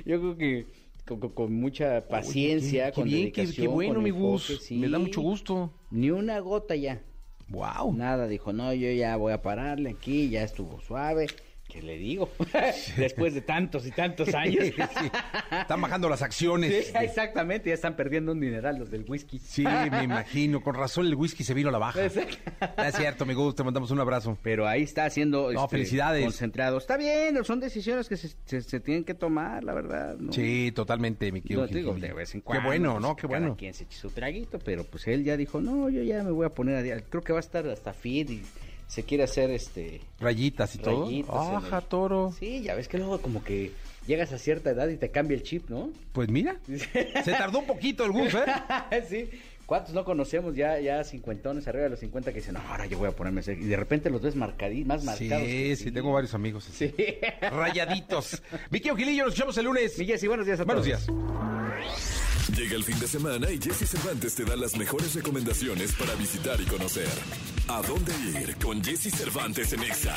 yo 0.04 0.20
creo 0.20 0.36
que 0.36 0.66
con, 1.34 1.52
mucha 1.52 2.06
paciencia, 2.06 2.92
con 2.92 3.04
bien, 3.04 3.32
dedicación, 3.32 3.66
qué, 3.66 3.68
bueno, 3.68 4.00
mi 4.00 4.10
Gus. 4.10 4.70
Me 4.70 4.88
da 4.88 4.98
mucho 4.98 5.20
gusto. 5.20 5.72
Ni 5.90 6.10
una 6.10 6.38
gota 6.40 6.76
ya. 6.76 7.02
Wow. 7.48 7.92
Nada, 7.94 8.28
dijo, 8.28 8.52
no, 8.52 8.72
yo 8.72 8.90
ya 8.92 9.16
voy 9.16 9.32
a 9.32 9.42
pararle 9.42 9.90
aquí, 9.90 10.28
ya 10.30 10.44
estuvo 10.44 10.80
suave. 10.80 11.26
¿Qué 11.70 11.82
le 11.82 11.96
digo? 11.96 12.30
Después 12.96 13.34
de 13.34 13.42
tantos 13.42 13.86
y 13.86 13.90
tantos 13.90 14.34
años. 14.34 14.64
Están 14.64 15.80
bajando 15.80 16.08
las 16.08 16.22
acciones. 16.22 16.86
Sí, 16.86 16.92
exactamente, 17.00 17.68
ya 17.68 17.74
están 17.74 17.96
perdiendo 17.96 18.32
un 18.32 18.40
dineral 18.40 18.78
los 18.78 18.90
del 18.90 19.04
whisky. 19.08 19.38
Sí, 19.38 19.64
me 19.64 20.02
imagino. 20.02 20.62
Con 20.62 20.74
razón 20.74 21.06
el 21.06 21.14
whisky 21.14 21.44
se 21.44 21.54
vino 21.54 21.68
a 21.68 21.72
la 21.72 21.78
baja. 21.78 22.04
Es 22.04 22.14
cierto, 22.96 23.24
gusta, 23.34 23.62
te 23.62 23.64
mandamos 23.64 23.90
un 23.90 24.00
abrazo. 24.00 24.36
Pero 24.42 24.66
ahí 24.66 24.82
está 24.82 25.04
haciendo 25.04 25.52
no, 25.52 25.64
este, 25.64 25.76
felicidades. 25.76 26.24
concentrado. 26.24 26.78
Está 26.78 26.96
bien, 26.96 27.42
son 27.44 27.60
decisiones 27.60 28.08
que 28.08 28.16
se, 28.16 28.80
tienen 28.80 29.04
que 29.04 29.14
tomar, 29.14 29.64
la 29.64 29.74
verdad. 29.74 30.16
Sí, 30.30 30.72
totalmente, 30.74 31.30
mi 31.32 31.42
querido. 31.42 31.66
digo, 31.66 31.94
de 31.94 32.12
vez 32.12 32.34
en 32.34 32.40
cuando. 32.40 32.62
Qué 32.62 32.66
bueno, 32.66 32.92
pues, 32.92 33.02
¿no? 33.02 33.16
Qué 33.16 33.26
bueno. 33.26 33.56
quien 33.56 33.74
se 33.74 33.86
su 33.90 34.10
traguito, 34.10 34.58
pero 34.58 34.84
pues 34.84 35.06
él 35.08 35.24
ya 35.24 35.36
dijo, 35.36 35.60
no, 35.60 35.88
yo 35.88 36.02
ya 36.02 36.22
me 36.22 36.30
voy 36.30 36.46
a 36.46 36.50
poner 36.50 36.76
a... 36.76 37.00
Creo 37.02 37.22
que 37.22 37.32
va 37.32 37.38
a 37.38 37.40
estar 37.40 37.66
hasta 37.68 37.92
fit 37.92 38.30
y 38.30 38.42
se 38.90 39.04
quiere 39.04 39.22
hacer 39.24 39.50
este 39.52 40.00
Rayitas 40.18 40.74
y 40.74 40.78
todo. 40.78 41.04
rayitas 41.06 41.34
Ajá, 41.34 41.78
el- 41.78 41.84
toro. 41.84 42.34
Sí, 42.38 42.62
ya 42.62 42.74
ves 42.74 42.88
que 42.88 42.98
luego 42.98 43.20
como 43.22 43.42
que 43.44 43.70
llegas 44.06 44.32
a 44.32 44.38
cierta 44.38 44.70
edad 44.70 44.88
y 44.88 44.96
te 44.96 45.10
cambia 45.10 45.36
el 45.36 45.42
chip, 45.44 45.70
¿no? 45.70 45.90
Pues 46.12 46.28
mira, 46.28 46.56
se 46.66 47.32
tardó 47.32 47.60
un 47.60 47.66
poquito 47.66 48.04
el 48.04 48.10
bus, 48.10 48.34
¿eh? 48.34 49.02
sí. 49.08 49.30
¿Cuántos 49.66 49.94
no 49.94 50.04
conocemos 50.04 50.56
ya, 50.56 50.80
ya 50.80 51.04
cincuentones, 51.04 51.68
arriba 51.68 51.84
de 51.84 51.90
los 51.90 52.00
50 52.00 52.32
que 52.32 52.40
dicen, 52.40 52.54
no, 52.54 52.60
ahora 52.68 52.86
yo 52.86 52.98
voy 52.98 53.06
a 53.08 53.12
ponerme 53.12 53.40
ese"? 53.40 53.52
Y 53.52 53.66
de 53.66 53.76
repente 53.76 54.10
los 54.10 54.20
ves 54.20 54.34
marcadí, 54.34 54.84
más 54.84 55.04
marcados. 55.04 55.46
Sí, 55.46 55.76
sí, 55.76 55.92
tengo 55.92 56.12
varios 56.12 56.34
amigos 56.34 56.68
así. 56.68 56.88
Sí. 56.88 57.04
Rayaditos. 57.40 58.42
Vicky 58.72 58.90
Ojilillo, 58.90 59.22
nos 59.26 59.34
escuchamos 59.34 59.56
el 59.58 59.66
lunes. 59.66 59.96
Mi 59.96 60.06
Jessy, 60.06 60.26
buenos 60.26 60.44
días 60.46 60.58
a 60.58 60.64
Buenos 60.64 60.84
todos. 60.84 61.06
días. 61.06 62.29
Llega 62.56 62.74
el 62.74 62.84
fin 62.84 62.98
de 62.98 63.06
semana 63.06 63.50
y 63.50 63.58
Jesse 63.60 63.88
Cervantes 63.88 64.34
te 64.34 64.44
da 64.44 64.56
las 64.56 64.76
mejores 64.76 65.14
recomendaciones 65.14 65.92
para 65.92 66.14
visitar 66.14 66.60
y 66.60 66.64
conocer. 66.64 67.08
¿A 67.68 67.82
dónde 67.82 68.12
ir 68.40 68.56
con 68.56 68.82
Jesse 68.82 69.14
Cervantes 69.14 69.72
en 69.72 69.84
Exa? 69.84 70.16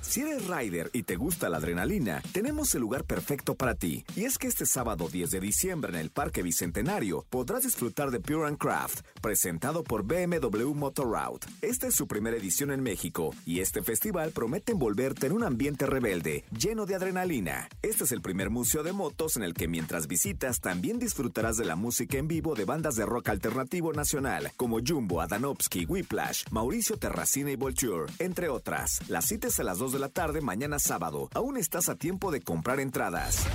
Si 0.00 0.20
eres 0.20 0.46
rider 0.46 0.90
y 0.92 1.02
te 1.02 1.16
gusta 1.16 1.48
la 1.48 1.56
adrenalina, 1.56 2.22
tenemos 2.32 2.74
el 2.76 2.82
lugar 2.82 3.04
perfecto 3.04 3.56
para 3.56 3.74
ti. 3.74 4.04
Y 4.14 4.24
es 4.24 4.38
que 4.38 4.46
este 4.46 4.66
sábado 4.66 5.08
10 5.08 5.30
de 5.32 5.40
diciembre 5.40 5.92
en 5.92 5.98
el 5.98 6.10
Parque 6.10 6.42
Bicentenario 6.42 7.26
podrás 7.28 7.64
disfrutar 7.64 8.12
de 8.12 8.20
Pure 8.20 8.46
and 8.46 8.58
Craft, 8.58 9.00
presentado 9.20 9.82
por 9.82 10.04
BMW 10.04 10.74
Motorroute. 10.74 11.48
Esta 11.60 11.88
es 11.88 11.96
su 11.96 12.06
primera 12.06 12.36
edición 12.36 12.70
en 12.70 12.82
México 12.82 13.34
y 13.44 13.60
este 13.60 13.82
festival 13.82 14.30
promete 14.30 14.72
envolverte 14.72 15.26
en 15.26 15.32
un 15.32 15.42
ambiente 15.42 15.86
rebelde, 15.86 16.44
lleno 16.56 16.86
de 16.86 16.94
adrenalina. 16.94 17.68
Este 17.82 18.04
es 18.04 18.12
el 18.12 18.22
primer 18.22 18.50
museo 18.50 18.84
de 18.84 18.92
motos 18.92 19.36
en 19.36 19.42
el 19.42 19.54
que 19.54 19.66
mientras 19.66 20.06
visitas 20.06 20.60
también 20.60 21.00
disfrutarás 21.00 21.56
de 21.56 21.64
la 21.64 21.71
música 21.76 22.18
en 22.18 22.28
vivo 22.28 22.54
de 22.54 22.64
bandas 22.64 22.96
de 22.96 23.06
rock 23.06 23.30
alternativo 23.30 23.92
nacional 23.92 24.52
como 24.56 24.80
Jumbo, 24.86 25.20
Adanovsky, 25.20 25.86
Whiplash, 25.86 26.44
Mauricio 26.50 26.96
Terracina 26.96 27.50
y 27.50 27.56
Vulture, 27.56 28.12
entre 28.18 28.48
otras. 28.48 29.00
Las 29.08 29.26
citas 29.26 29.58
a 29.60 29.64
las 29.64 29.78
2 29.78 29.92
de 29.92 29.98
la 29.98 30.08
tarde 30.08 30.40
mañana 30.40 30.78
sábado. 30.78 31.28
Aún 31.34 31.56
estás 31.56 31.88
a 31.88 31.94
tiempo 31.94 32.30
de 32.30 32.40
comprar 32.40 32.80
entradas. 32.80 33.46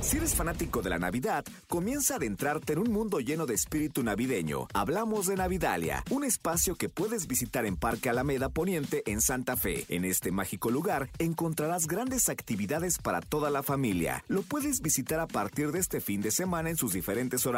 Si 0.00 0.16
eres 0.16 0.34
fanático 0.34 0.82
de 0.82 0.90
la 0.90 0.98
Navidad, 0.98 1.44
comienza 1.68 2.14
a 2.14 2.16
adentrarte 2.16 2.72
en 2.72 2.80
un 2.80 2.90
mundo 2.90 3.20
lleno 3.20 3.46
de 3.46 3.54
espíritu 3.54 4.02
navideño. 4.02 4.66
Hablamos 4.74 5.26
de 5.26 5.36
Navidalia, 5.36 6.02
un 6.10 6.24
espacio 6.24 6.74
que 6.74 6.88
puedes 6.88 7.28
visitar 7.28 7.66
en 7.66 7.76
Parque 7.76 8.10
Alameda 8.10 8.48
Poniente 8.48 9.04
en 9.06 9.20
Santa 9.20 9.56
Fe. 9.56 9.84
En 9.88 10.04
este 10.04 10.32
mágico 10.32 10.70
lugar 10.70 11.08
encontrarás 11.18 11.86
grandes 11.86 12.28
actividades 12.28 12.98
para 12.98 13.20
toda 13.20 13.50
la 13.50 13.62
familia. 13.62 14.24
Lo 14.26 14.42
puedes 14.42 14.80
visitar 14.80 15.20
a 15.20 15.28
partir 15.28 15.70
de 15.70 15.78
este 15.78 16.00
fin 16.00 16.20
de 16.20 16.32
semana 16.32 16.70
en 16.70 16.76
sus 16.76 16.92
diferentes 16.92 17.46
horarios. 17.46 17.51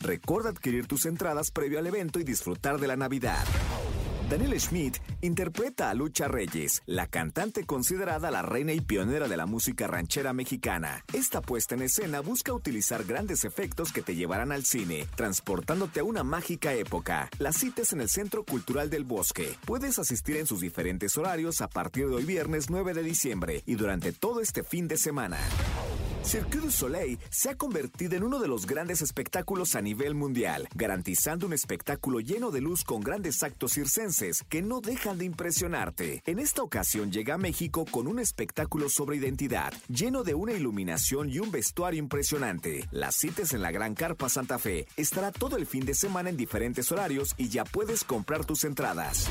Recuerda 0.00 0.50
adquirir 0.50 0.86
tus 0.86 1.06
entradas 1.06 1.50
previo 1.50 1.78
al 1.78 1.86
evento 1.86 2.18
y 2.18 2.24
disfrutar 2.24 2.78
de 2.78 2.88
la 2.88 2.96
Navidad. 2.96 3.44
Daniel 4.28 4.60
Schmidt 4.60 4.96
interpreta 5.20 5.88
a 5.88 5.94
Lucha 5.94 6.26
Reyes, 6.26 6.82
la 6.86 7.06
cantante 7.06 7.64
considerada 7.64 8.32
la 8.32 8.42
reina 8.42 8.72
y 8.72 8.80
pionera 8.80 9.28
de 9.28 9.36
la 9.36 9.46
música 9.46 9.86
ranchera 9.86 10.32
mexicana. 10.32 11.04
Esta 11.12 11.40
puesta 11.40 11.76
en 11.76 11.82
escena 11.82 12.20
busca 12.20 12.52
utilizar 12.52 13.04
grandes 13.04 13.44
efectos 13.44 13.92
que 13.92 14.02
te 14.02 14.16
llevarán 14.16 14.50
al 14.50 14.64
cine, 14.64 15.06
transportándote 15.14 16.00
a 16.00 16.04
una 16.04 16.24
mágica 16.24 16.74
época. 16.74 17.30
La 17.38 17.52
cita 17.52 17.82
en 17.92 18.00
el 18.00 18.08
Centro 18.08 18.44
Cultural 18.44 18.90
del 18.90 19.04
Bosque. 19.04 19.56
Puedes 19.64 19.98
asistir 20.00 20.38
en 20.38 20.46
sus 20.46 20.60
diferentes 20.60 21.16
horarios 21.16 21.60
a 21.60 21.68
partir 21.68 22.08
de 22.08 22.16
hoy 22.16 22.24
viernes 22.24 22.68
9 22.68 22.94
de 22.94 23.04
diciembre 23.04 23.62
y 23.64 23.76
durante 23.76 24.12
todo 24.12 24.40
este 24.40 24.64
fin 24.64 24.88
de 24.88 24.96
semana. 24.96 25.38
Cirque 26.26 26.58
du 26.58 26.72
Soleil 26.72 27.20
se 27.30 27.50
ha 27.50 27.56
convertido 27.56 28.16
en 28.16 28.24
uno 28.24 28.40
de 28.40 28.48
los 28.48 28.66
grandes 28.66 29.00
espectáculos 29.00 29.76
a 29.76 29.80
nivel 29.80 30.16
mundial, 30.16 30.68
garantizando 30.74 31.46
un 31.46 31.52
espectáculo 31.52 32.18
lleno 32.18 32.50
de 32.50 32.60
luz 32.60 32.82
con 32.82 33.00
grandes 33.00 33.44
actos 33.44 33.74
circenses 33.74 34.42
que 34.48 34.60
no 34.60 34.80
dejan 34.80 35.18
de 35.18 35.24
impresionarte. 35.24 36.24
En 36.26 36.40
esta 36.40 36.62
ocasión 36.62 37.12
llega 37.12 37.34
a 37.34 37.38
México 37.38 37.84
con 37.88 38.08
un 38.08 38.18
espectáculo 38.18 38.88
sobre 38.88 39.18
identidad, 39.18 39.72
lleno 39.86 40.24
de 40.24 40.34
una 40.34 40.52
iluminación 40.52 41.30
y 41.30 41.38
un 41.38 41.52
vestuario 41.52 42.00
impresionante. 42.00 42.88
Las 42.90 43.14
citas 43.14 43.52
en 43.52 43.62
la 43.62 43.70
Gran 43.70 43.94
Carpa 43.94 44.28
Santa 44.28 44.58
Fe 44.58 44.88
estará 44.96 45.30
todo 45.30 45.56
el 45.56 45.64
fin 45.64 45.86
de 45.86 45.94
semana 45.94 46.28
en 46.28 46.36
diferentes 46.36 46.90
horarios 46.90 47.34
y 47.36 47.50
ya 47.50 47.64
puedes 47.64 48.02
comprar 48.02 48.44
tus 48.44 48.64
entradas. 48.64 49.28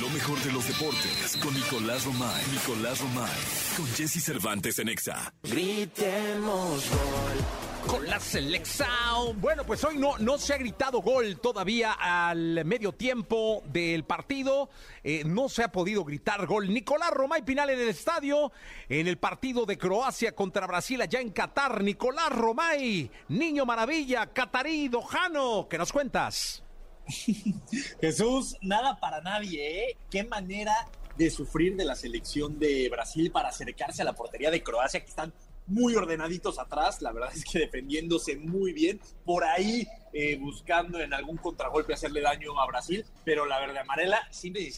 Lo 0.00 0.08
mejor 0.10 0.38
de 0.40 0.52
los 0.52 0.66
deportes 0.66 1.36
con 1.42 1.54
Nicolás 1.54 2.04
Romay. 2.04 2.42
Nicolás 2.52 3.00
Romay. 3.00 3.30
Con 3.76 3.86
Jesse 3.86 4.22
Cervantes 4.22 4.78
en 4.78 4.88
Exa. 4.88 5.32
Gritemos 5.42 6.90
gol. 6.90 7.86
Con 7.86 8.06
la 8.06 8.18
selección. 8.18 9.40
Bueno, 9.40 9.64
pues 9.64 9.84
hoy 9.84 9.96
no, 9.98 10.18
no 10.18 10.38
se 10.38 10.54
ha 10.54 10.58
gritado 10.58 11.00
gol 11.00 11.38
todavía 11.38 11.92
al 11.92 12.64
medio 12.64 12.92
tiempo 12.92 13.62
del 13.66 14.04
partido. 14.04 14.70
Eh, 15.02 15.22
no 15.24 15.48
se 15.48 15.62
ha 15.62 15.68
podido 15.70 16.02
gritar 16.04 16.46
gol. 16.46 16.72
Nicolás 16.72 17.10
Romay 17.10 17.42
Pinal 17.42 17.70
en 17.70 17.80
el 17.80 17.88
estadio. 17.88 18.52
En 18.88 19.06
el 19.06 19.18
partido 19.18 19.64
de 19.66 19.78
Croacia 19.78 20.34
contra 20.34 20.66
Brasil 20.66 21.00
allá 21.02 21.20
en 21.20 21.30
Qatar. 21.30 21.82
Nicolás 21.82 22.30
Romay, 22.30 23.10
niño 23.28 23.64
maravilla, 23.66 24.26
catarí, 24.26 24.88
dojano. 24.88 25.68
¿Qué 25.68 25.78
nos 25.78 25.92
cuentas? 25.92 26.64
Jesús, 28.00 28.56
nada 28.60 28.98
para 28.98 29.20
nadie, 29.20 29.90
¿eh? 29.90 29.96
Qué 30.10 30.24
manera 30.24 30.74
de 31.16 31.30
sufrir 31.30 31.76
de 31.76 31.84
la 31.84 31.94
selección 31.94 32.58
de 32.58 32.88
Brasil 32.90 33.30
para 33.30 33.48
acercarse 33.48 34.02
a 34.02 34.04
la 34.04 34.14
portería 34.14 34.50
de 34.50 34.62
Croacia, 34.62 35.00
que 35.00 35.08
están 35.08 35.32
muy 35.66 35.94
ordenaditos 35.94 36.58
atrás, 36.58 37.00
la 37.00 37.12
verdad 37.12 37.30
es 37.34 37.44
que 37.44 37.60
defendiéndose 37.60 38.36
muy 38.36 38.72
bien, 38.72 39.00
por 39.24 39.44
ahí 39.44 39.86
eh, 40.16 40.36
buscando 40.36 41.00
en 41.00 41.12
algún 41.12 41.36
contragolpe 41.38 41.92
hacerle 41.92 42.20
daño 42.20 42.58
a 42.60 42.66
Brasil, 42.68 43.04
pero 43.24 43.46
la 43.46 43.58
verde 43.58 43.80
amarela 43.80 44.28
simple 44.30 44.60
y 44.60 44.72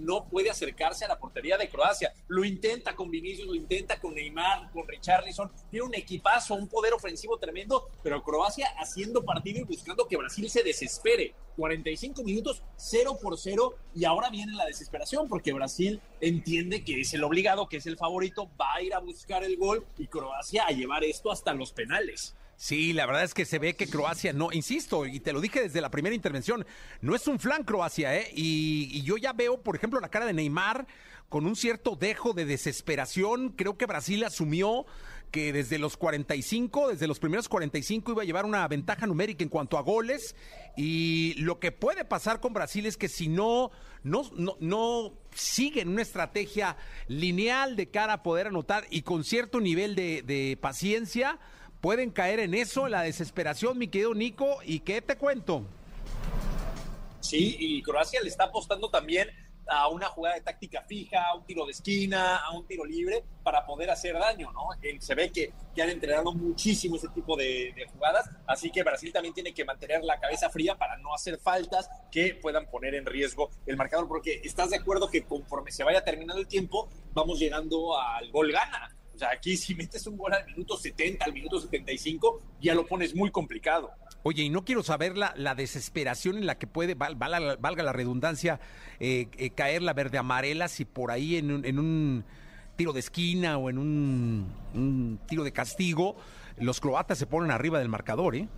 no 0.00 0.24
puede 0.24 0.48
acercarse 0.48 1.04
a 1.04 1.08
la 1.08 1.18
portería 1.18 1.58
de 1.58 1.68
Croacia. 1.68 2.14
Lo 2.28 2.44
intenta 2.44 2.96
con 2.96 3.10
Vinicius, 3.10 3.46
lo 3.46 3.54
intenta 3.54 4.00
con 4.00 4.14
Neymar, 4.14 4.70
con 4.72 4.88
Richarlison, 4.88 5.52
tiene 5.70 5.84
un 5.84 5.94
equipazo, 5.94 6.54
un 6.54 6.66
poder 6.66 6.94
ofensivo 6.94 7.36
tremendo, 7.36 7.90
pero 8.02 8.22
Croacia 8.22 8.68
haciendo 8.78 9.22
partido 9.22 9.60
y 9.60 9.64
buscando 9.64 10.08
que 10.08 10.16
Brasil 10.16 10.48
se 10.48 10.62
desespere. 10.62 11.34
45 11.56 12.22
minutos, 12.22 12.62
0 12.76 13.18
por 13.20 13.36
0, 13.36 13.74
y 13.94 14.06
ahora 14.06 14.30
viene 14.30 14.54
la 14.54 14.64
desesperación 14.64 15.28
porque 15.28 15.52
Brasil 15.52 16.00
entiende 16.22 16.84
que 16.84 17.02
es 17.02 17.12
el 17.12 17.22
obligado, 17.22 17.68
que 17.68 17.76
es 17.76 17.86
el 17.86 17.98
favorito, 17.98 18.50
va 18.58 18.76
a 18.76 18.82
ir 18.82 18.94
a 18.94 19.00
buscar 19.00 19.44
el 19.44 19.58
gol 19.58 19.84
y 19.98 20.06
Croacia 20.06 20.64
a 20.66 20.70
llevar 20.70 21.04
esto 21.04 21.30
hasta 21.30 21.52
los 21.52 21.72
penales. 21.72 22.34
Sí, 22.60 22.92
la 22.92 23.06
verdad 23.06 23.24
es 23.24 23.32
que 23.32 23.46
se 23.46 23.58
ve 23.58 23.74
que 23.74 23.86
Croacia 23.86 24.34
no, 24.34 24.52
insisto, 24.52 25.06
y 25.06 25.18
te 25.18 25.32
lo 25.32 25.40
dije 25.40 25.62
desde 25.62 25.80
la 25.80 25.90
primera 25.90 26.14
intervención, 26.14 26.66
no 27.00 27.14
es 27.14 27.26
un 27.26 27.38
flan 27.38 27.64
Croacia, 27.64 28.14
¿eh? 28.14 28.28
Y, 28.34 28.90
y 28.92 29.00
yo 29.00 29.16
ya 29.16 29.32
veo, 29.32 29.62
por 29.62 29.76
ejemplo, 29.76 29.98
la 29.98 30.10
cara 30.10 30.26
de 30.26 30.34
Neymar 30.34 30.86
con 31.30 31.46
un 31.46 31.56
cierto 31.56 31.96
dejo 31.96 32.34
de 32.34 32.44
desesperación. 32.44 33.54
Creo 33.56 33.78
que 33.78 33.86
Brasil 33.86 34.22
asumió 34.24 34.84
que 35.30 35.54
desde 35.54 35.78
los 35.78 35.96
45, 35.96 36.90
desde 36.90 37.06
los 37.06 37.18
primeros 37.18 37.48
45 37.48 38.12
iba 38.12 38.22
a 38.22 38.26
llevar 38.26 38.44
una 38.44 38.68
ventaja 38.68 39.06
numérica 39.06 39.42
en 39.42 39.48
cuanto 39.48 39.78
a 39.78 39.80
goles. 39.80 40.36
Y 40.76 41.32
lo 41.38 41.60
que 41.60 41.72
puede 41.72 42.04
pasar 42.04 42.40
con 42.40 42.52
Brasil 42.52 42.84
es 42.84 42.98
que 42.98 43.08
si 43.08 43.28
no, 43.28 43.70
no, 44.02 44.30
no, 44.36 44.58
no 44.60 45.14
siguen 45.34 45.88
una 45.88 46.02
estrategia 46.02 46.76
lineal 47.08 47.74
de 47.76 47.88
cara 47.88 48.12
a 48.12 48.22
poder 48.22 48.48
anotar 48.48 48.86
y 48.90 49.00
con 49.00 49.24
cierto 49.24 49.60
nivel 49.60 49.94
de, 49.94 50.20
de 50.20 50.58
paciencia, 50.60 51.38
pueden 51.80 52.10
caer 52.10 52.40
en 52.40 52.54
eso, 52.54 52.86
en 52.86 52.92
la 52.92 53.02
desesperación, 53.02 53.78
mi 53.78 53.88
querido 53.88 54.14
Nico. 54.14 54.58
¿Y 54.64 54.80
qué 54.80 55.02
te 55.02 55.16
cuento? 55.16 55.64
Sí, 57.20 57.56
y 57.58 57.82
Croacia 57.82 58.20
le 58.22 58.28
está 58.28 58.44
apostando 58.44 58.90
también 58.90 59.28
a 59.70 59.88
una 59.88 60.08
jugada 60.08 60.34
de 60.34 60.40
táctica 60.40 60.82
fija, 60.82 61.24
a 61.28 61.34
un 61.36 61.44
tiro 61.44 61.64
de 61.64 61.70
esquina, 61.70 62.38
a 62.38 62.50
un 62.50 62.66
tiro 62.66 62.84
libre 62.84 63.22
para 63.44 63.64
poder 63.64 63.88
hacer 63.90 64.14
daño, 64.18 64.50
¿no? 64.52 64.68
Se 64.98 65.14
ve 65.14 65.30
que, 65.30 65.52
que 65.74 65.82
han 65.82 65.90
entrenado 65.90 66.32
muchísimo 66.32 66.96
ese 66.96 67.08
tipo 67.10 67.36
de, 67.36 67.72
de 67.76 67.86
jugadas, 67.86 68.28
así 68.46 68.70
que 68.70 68.82
Brasil 68.82 69.12
también 69.12 69.32
tiene 69.32 69.54
que 69.54 69.64
mantener 69.64 70.02
la 70.02 70.18
cabeza 70.18 70.50
fría 70.50 70.76
para 70.76 70.96
no 70.98 71.14
hacer 71.14 71.38
faltas 71.38 71.88
que 72.10 72.34
puedan 72.34 72.66
poner 72.66 72.96
en 72.96 73.06
riesgo 73.06 73.50
el 73.66 73.76
marcador, 73.76 74.08
porque 74.08 74.40
estás 74.42 74.70
de 74.70 74.76
acuerdo 74.76 75.08
que 75.08 75.22
conforme 75.22 75.70
se 75.70 75.84
vaya 75.84 76.02
terminando 76.02 76.40
el 76.40 76.48
tiempo, 76.48 76.88
vamos 77.12 77.38
llegando 77.38 77.96
al 77.96 78.28
gol 78.32 78.50
gana. 78.50 78.96
Sea, 79.20 79.32
aquí 79.32 79.54
si 79.58 79.74
metes 79.74 80.06
un 80.06 80.16
gol 80.16 80.32
al 80.32 80.46
minuto 80.46 80.78
70, 80.78 81.26
al 81.26 81.34
minuto 81.34 81.60
75, 81.60 82.40
ya 82.62 82.74
lo 82.74 82.86
pones 82.86 83.14
muy 83.14 83.30
complicado. 83.30 83.90
Oye, 84.22 84.44
y 84.44 84.48
no 84.48 84.64
quiero 84.64 84.82
saber 84.82 85.14
la, 85.18 85.34
la 85.36 85.54
desesperación 85.54 86.38
en 86.38 86.46
la 86.46 86.56
que 86.56 86.66
puede, 86.66 86.94
val- 86.94 87.16
valga, 87.16 87.56
valga 87.56 87.82
la 87.82 87.92
redundancia, 87.92 88.60
eh, 88.98 89.28
eh, 89.36 89.50
caer 89.50 89.82
la 89.82 89.92
verde 89.92 90.16
amarela 90.16 90.68
si 90.68 90.86
por 90.86 91.10
ahí 91.10 91.36
en 91.36 91.50
un, 91.50 91.64
en 91.66 91.78
un 91.78 92.24
tiro 92.76 92.94
de 92.94 93.00
esquina 93.00 93.58
o 93.58 93.68
en 93.68 93.76
un, 93.76 94.46
un 94.72 95.20
tiro 95.26 95.44
de 95.44 95.52
castigo 95.52 96.16
los 96.56 96.80
croatas 96.80 97.18
se 97.18 97.26
ponen 97.26 97.50
arriba 97.50 97.78
del 97.78 97.88
marcador, 97.90 98.36
¿eh? 98.36 98.48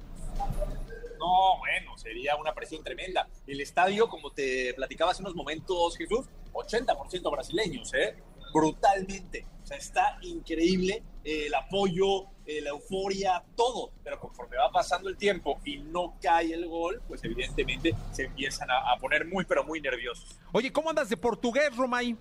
No, 1.18 1.58
bueno, 1.58 1.96
sería 1.98 2.36
una 2.36 2.52
presión 2.54 2.84
tremenda. 2.84 3.28
El 3.48 3.60
estadio, 3.60 4.08
como 4.08 4.30
te 4.30 4.74
platicaba 4.74 5.10
hace 5.10 5.22
unos 5.22 5.34
momentos, 5.34 5.96
Jesús, 5.96 6.26
80% 6.52 7.30
brasileños, 7.32 7.92
¿eh? 7.94 8.14
Brutalmente. 8.52 9.46
O 9.62 9.66
sea, 9.66 9.76
está 9.76 10.18
increíble 10.22 11.02
eh, 11.24 11.46
el 11.46 11.54
apoyo, 11.54 12.24
eh, 12.46 12.60
la 12.60 12.70
euforia, 12.70 13.42
todo. 13.56 13.92
Pero 14.02 14.18
conforme 14.18 14.56
va 14.56 14.70
pasando 14.70 15.08
el 15.08 15.16
tiempo 15.16 15.60
y 15.64 15.78
no 15.78 16.16
cae 16.20 16.52
el 16.52 16.66
gol, 16.66 17.02
pues 17.06 17.22
evidentemente 17.24 17.94
se 18.12 18.24
empiezan 18.24 18.70
a, 18.70 18.92
a 18.92 18.96
poner 18.98 19.26
muy, 19.26 19.44
pero 19.44 19.64
muy 19.64 19.80
nerviosos. 19.80 20.38
Oye, 20.52 20.72
¿cómo 20.72 20.90
andas 20.90 21.08
de 21.08 21.16
portugués, 21.16 21.76
Romay? 21.76 22.16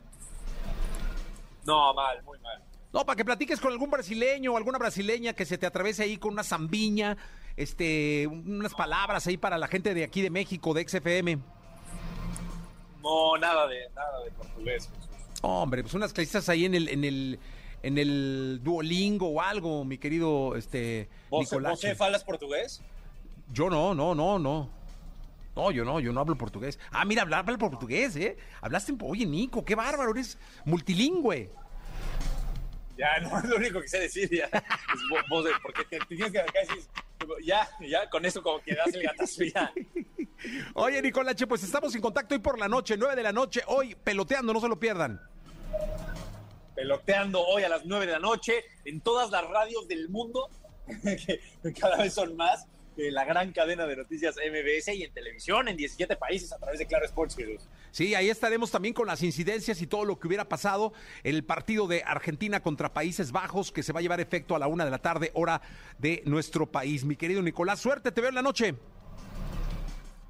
No, 1.66 1.94
mal, 1.94 2.22
muy 2.24 2.40
mal. 2.40 2.64
No, 2.94 3.06
para 3.06 3.16
que 3.16 3.24
platiques 3.24 3.60
con 3.60 3.72
algún 3.72 3.90
brasileño 3.90 4.54
o 4.54 4.58
alguna 4.58 4.78
brasileña 4.78 5.34
que 5.34 5.46
se 5.46 5.58
te 5.58 5.66
atraviese 5.66 6.04
ahí 6.04 6.18
con 6.18 6.34
una 6.34 6.44
zambiña, 6.44 7.18
este, 7.56 8.28
unas 8.28 8.74
palabras 8.74 9.28
ahí 9.28 9.38
para 9.38 9.58
la 9.58 9.68
gente 9.68 9.94
de 9.94 10.04
aquí 10.04 10.22
de 10.22 10.30
México, 10.30 10.74
de 10.74 10.88
XFM. 10.88 11.40
No, 13.02 13.38
nada 13.38 13.68
de, 13.68 13.90
nada 13.96 14.24
de 14.24 14.32
portugués, 14.32 14.90
Jesús. 14.94 15.11
Hombre, 15.42 15.82
pues 15.82 15.94
unas 15.94 16.14
clasitas 16.14 16.48
ahí 16.50 16.66
en 16.66 16.76
el, 16.76 16.88
en 16.90 17.04
el, 17.04 17.40
en 17.84 17.98
el 17.98 18.60
Duolingo 18.64 19.28
o 19.28 19.42
algo, 19.42 19.84
mi 19.84 19.98
querido 19.98 20.56
este 20.56 21.10
¿Vos, 21.30 21.46
Nicolache. 21.52 21.90
¿Vos 21.90 21.98
falas 21.98 22.24
portugués? 22.24 22.82
Yo 23.52 23.70
no, 23.70 23.94
no, 23.94 24.16
no, 24.16 24.40
no. 24.40 24.70
No, 25.56 25.72
yo 25.72 25.84
no, 25.84 26.00
yo 26.00 26.14
no 26.14 26.22
hablo 26.22 26.38
portugués. 26.38 26.80
Ah, 26.92 27.04
mira, 27.04 27.24
hablar 27.24 27.42
habla 27.42 27.58
portugués, 27.58 28.16
¿eh? 28.16 28.38
Hablaste, 28.62 28.96
oye, 29.02 29.26
Nico, 29.26 29.66
qué 29.66 29.76
bárbaro, 29.76 30.12
eres 30.12 30.38
multilingüe. 30.64 31.50
Ya, 32.98 33.20
no 33.22 33.38
es 33.38 33.44
lo 33.46 33.56
único 33.58 33.82
que 33.82 33.88
sé 33.88 34.00
decir. 34.00 34.30
Ya. 34.32 34.48
Pues 34.50 35.02
vos, 35.10 35.44
vos, 35.44 35.46
porque 35.62 35.84
te, 35.86 36.00
te 36.00 36.16
tienes 36.16 36.32
que 36.32 36.40
acá 36.40 36.60
decir, 36.62 36.84
ya, 37.44 37.68
ya, 37.82 38.10
con 38.10 38.26
eso 38.26 38.42
como 38.42 38.62
que 38.62 38.76
das 38.76 38.94
el 38.94 39.04
gatazo 39.04 39.44
ya. 39.44 39.74
Oye, 40.74 41.02
Nicolache, 41.02 41.48
pues 41.48 41.64
estamos 41.64 41.94
en 41.96 42.02
contacto 42.02 42.36
hoy 42.36 42.42
por 42.42 42.58
la 42.58 42.68
noche, 42.68 42.96
9 42.98 43.16
de 43.16 43.24
la 43.24 43.32
noche, 43.32 43.62
hoy 43.68 43.96
peloteando, 43.96 44.54
no 44.54 44.62
se 44.62 44.68
lo 44.68 44.80
pierdan. 44.80 45.22
Peloteando 46.76 47.42
hoy 47.42 47.64
a 47.64 47.70
las 47.70 47.86
9 47.86 48.06
de 48.06 48.12
la 48.14 48.20
noche 48.20 48.64
en 48.86 49.02
todas 49.02 49.30
las 49.30 49.48
radios 49.48 49.88
del 49.88 50.10
mundo, 50.10 50.50
que 51.04 51.40
cada 51.80 51.98
vez 51.98 52.14
son 52.14 52.36
más, 52.36 52.68
eh, 52.98 53.10
la 53.10 53.24
gran 53.24 53.54
cadena 53.54 53.88
de 53.88 53.96
noticias 53.96 54.36
MBS 54.36 54.90
y 54.94 55.04
en 55.04 55.14
televisión 55.14 55.68
en 55.70 55.78
17 55.78 56.18
países 56.18 56.52
a 56.52 56.58
través 56.58 56.78
de 56.78 56.86
Claro 56.86 57.06
Sports, 57.06 57.36
Jesús. 57.36 57.68
Sí, 57.92 58.16
ahí 58.16 58.30
estaremos 58.30 58.70
también 58.70 58.94
con 58.94 59.08
las 59.08 59.24
incidencias 59.24 59.82
y 59.82 59.88
todo 59.88 60.04
lo 60.04 60.20
que 60.20 60.28
hubiera 60.28 60.50
pasado. 60.50 60.92
El 61.24 61.46
partido 61.46 61.88
de 61.88 62.04
Argentina 62.04 62.62
contra 62.62 62.94
Países 62.94 63.32
Bajos 63.32 63.72
que 63.72 63.82
se 63.82 63.94
va 63.94 64.00
a 64.00 64.02
llevar 64.02 64.20
efecto 64.20 64.56
a 64.56 64.60
la 64.60 64.68
una 64.68 64.84
de 64.84 64.92
la 64.92 65.00
tarde, 65.00 65.32
hora 65.36 65.62
de 66.00 66.22
nuestro 66.26 66.70
país. 66.70 67.06
Mi 67.06 67.16
querido 67.16 67.42
Nicolás, 67.42 67.80
suerte, 67.80 68.12
te 68.12 68.20
veo 68.20 68.30
en 68.30 68.36
la 68.36 68.42
noche. 68.42 68.76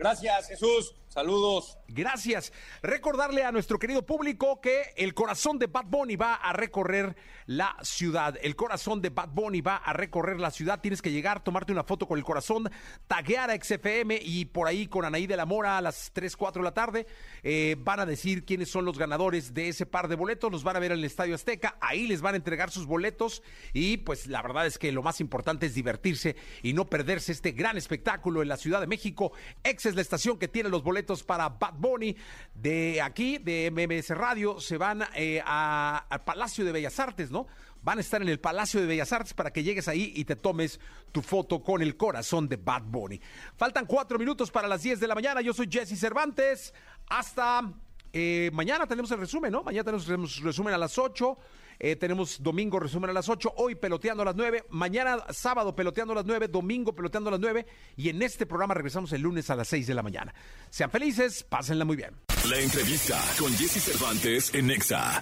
Gracias, 0.02 0.48
Jesús. 0.48 0.96
Saludos. 1.14 1.78
Gracias. 1.90 2.54
Recordarle 2.82 3.44
a 3.44 3.52
nuestro 3.52 3.78
querido 3.78 4.06
público 4.06 4.62
que 4.62 4.94
el 4.96 5.14
corazón 5.14 5.60
de 5.60 5.68
Bad 5.68 5.88
Bunny 5.88 6.16
va 6.16 6.36
a 6.36 6.54
recorrer 6.54 7.18
la 7.48 7.76
ciudad. 7.82 8.38
El 8.42 8.56
corazón 8.56 9.02
de 9.02 9.10
Bad 9.10 9.28
Bunny 9.34 9.60
va 9.60 9.76
a 9.76 9.92
recorrer 9.92 10.40
la 10.40 10.52
ciudad. 10.52 10.80
Tienes 10.80 11.02
que 11.02 11.12
llegar, 11.12 11.44
tomarte 11.44 11.74
una 11.74 11.84
foto 11.84 12.08
con 12.08 12.18
el 12.18 12.24
corazón, 12.24 12.72
taguear 13.08 13.52
a 13.52 13.62
XFM 13.62 14.22
y 14.24 14.46
por 14.46 14.70
ahí 14.70 14.88
con 14.88 15.04
Anaí 15.04 15.28
de 15.28 15.36
la 15.36 15.46
Mora 15.46 15.78
a 15.78 15.82
las 15.82 16.12
3, 16.14 16.38
4 16.38 16.62
de 16.62 16.64
la 16.64 16.74
tarde. 16.74 17.06
eh, 17.44 17.76
van 17.78 18.00
a 18.00 18.06
decir 18.06 18.46
quiénes 18.46 18.70
son 18.70 18.86
los 18.86 18.98
ganadores 18.98 19.54
de 19.54 19.68
ese 19.68 19.86
par 19.86 20.08
de 20.08 20.16
boletos. 20.16 20.50
Los 20.50 20.64
van 20.64 20.78
a 20.78 20.80
ver 20.80 20.94
en 20.94 21.00
el 21.00 21.04
Estadio 21.04 21.36
Azteca. 21.36 21.76
Ahí 21.82 22.08
les 22.08 22.22
van 22.22 22.36
a 22.36 22.38
entregar 22.38 22.72
sus 22.72 22.86
boletos. 22.86 23.44
Y 23.74 23.98
pues 23.98 24.28
la 24.28 24.42
verdad 24.42 24.66
es 24.66 24.78
que 24.78 24.94
lo 24.94 25.04
más 25.04 25.20
importante 25.20 25.66
es 25.66 25.76
divertirse 25.76 26.38
y 26.64 26.72
no 26.72 26.90
perderse 26.90 27.34
este 27.34 27.52
gran 27.52 27.76
espectáculo 27.76 28.42
en 28.42 28.48
la 28.48 28.56
Ciudad 28.56 28.80
de 28.80 28.88
México. 28.88 29.34
Ex 29.66 29.88
es 29.88 29.96
la 29.96 30.02
estación 30.02 30.40
que 30.40 30.48
tiene 30.48 30.70
los 30.70 30.84
boletos 30.84 31.01
para 31.26 31.50
Bad 31.50 31.74
Bunny. 31.78 32.16
De 32.54 33.02
aquí, 33.02 33.38
de 33.38 33.72
MMS 33.72 34.10
Radio, 34.10 34.60
se 34.60 34.78
van 34.78 35.04
eh, 35.16 35.42
al 35.46 36.24
Palacio 36.24 36.66
de 36.66 36.72
Bellas 36.72 37.00
Artes, 37.00 37.32
¿no? 37.32 37.48
Van 37.84 37.98
a 37.98 38.02
estar 38.02 38.22
en 38.22 38.30
el 38.30 38.40
Palacio 38.40 38.80
de 38.80 38.86
Bellas 38.86 39.12
Artes 39.12 39.34
para 39.34 39.52
que 39.52 39.64
llegues 39.64 39.88
ahí 39.88 40.14
y 40.16 40.26
te 40.26 40.36
tomes 40.36 40.80
tu 41.12 41.22
foto 41.22 41.64
con 41.64 41.82
el 41.82 41.98
corazón 41.98 42.48
de 42.48 42.58
Bad 42.58 42.84
Bunny. 42.84 43.20
Faltan 43.56 43.86
cuatro 43.86 44.20
minutos 44.20 44.52
para 44.52 44.68
las 44.68 44.84
10 44.84 45.00
de 45.00 45.08
la 45.08 45.16
mañana. 45.16 45.42
Yo 45.42 45.54
soy 45.54 45.68
Jesse 45.70 46.00
Cervantes. 46.00 46.74
Hasta 47.08 47.74
eh, 48.14 48.52
mañana 48.54 48.86
tenemos 48.86 49.10
el 49.12 49.20
resumen, 49.20 49.52
¿no? 49.52 49.64
Mañana 49.64 49.84
tenemos 49.84 50.38
resumen 50.40 50.74
a 50.74 50.78
las 50.78 50.98
8. 50.98 51.38
Eh, 51.84 51.96
tenemos 51.96 52.44
domingo 52.44 52.80
resumen 52.80 53.10
a 53.10 53.14
las 53.14 53.28
8, 53.28 53.54
hoy 53.58 53.74
peloteando 53.74 54.22
a 54.22 54.26
las 54.28 54.36
9, 54.36 54.66
mañana 54.70 55.18
sábado 55.32 55.76
peloteando 55.76 56.12
a 56.12 56.18
las 56.18 56.26
9, 56.28 56.48
domingo 56.48 56.94
peloteando 56.94 57.30
a 57.30 57.32
las 57.32 57.40
9 57.40 57.66
y 57.98 58.10
en 58.10 58.22
este 58.22 58.46
programa 58.46 58.76
regresamos 58.76 59.12
el 59.14 59.24
lunes 59.24 59.50
a 59.50 59.56
las 59.56 59.68
6 59.70 59.88
de 59.88 59.96
la 59.96 60.04
mañana. 60.04 60.32
Sean 60.70 60.92
felices, 60.92 61.44
pásenla 61.44 61.84
muy 61.84 61.96
bien. 61.96 62.12
La 62.48 62.60
entrevista 62.60 63.20
con 63.40 63.52
Jesse 63.54 63.82
Cervantes 63.82 64.54
en 64.54 64.68
Nexa. 64.68 65.22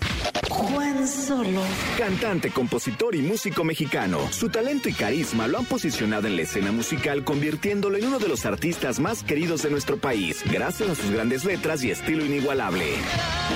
Juan 0.50 1.08
Solo. 1.08 1.62
Cantante, 1.98 2.52
compositor 2.52 3.16
y 3.16 3.22
músico 3.22 3.64
mexicano. 3.64 4.20
Su 4.30 4.50
talento 4.50 4.90
y 4.90 4.94
carisma 4.94 5.48
lo 5.48 5.60
han 5.60 5.66
posicionado 5.66 6.28
en 6.28 6.36
la 6.36 6.42
escena 6.42 6.74
musical, 6.74 7.24
convirtiéndolo 7.24 7.96
en 7.96 8.06
uno 8.06 8.20
de 8.20 8.28
los 8.28 8.46
artistas 8.46 9.00
más 9.00 9.24
queridos 9.24 9.64
de 9.64 9.70
nuestro 9.70 9.96
país, 9.98 10.44
gracias 10.52 10.90
a 10.90 10.96
sus 10.96 11.10
grandes 11.10 11.46
letras 11.46 11.86
y 11.86 11.92
estilo 11.92 12.26
inigualable. 12.26 12.96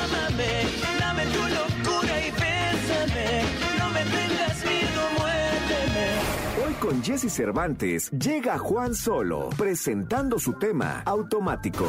Ámame, 0.05 0.63
dame 0.99 1.25
tu 1.25 1.82
con 6.83 7.01
Jesse 7.01 7.29
Cervantes 7.29 8.11
llega 8.11 8.57
Juan 8.57 8.93
Solo, 8.93 9.47
presentando 9.57 10.37
su 10.37 10.51
tema 10.59 11.01
Automático. 11.05 11.85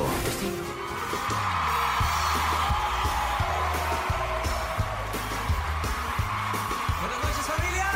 Buenas 7.01 7.19
noches 7.25 7.45
familia. 7.45 7.87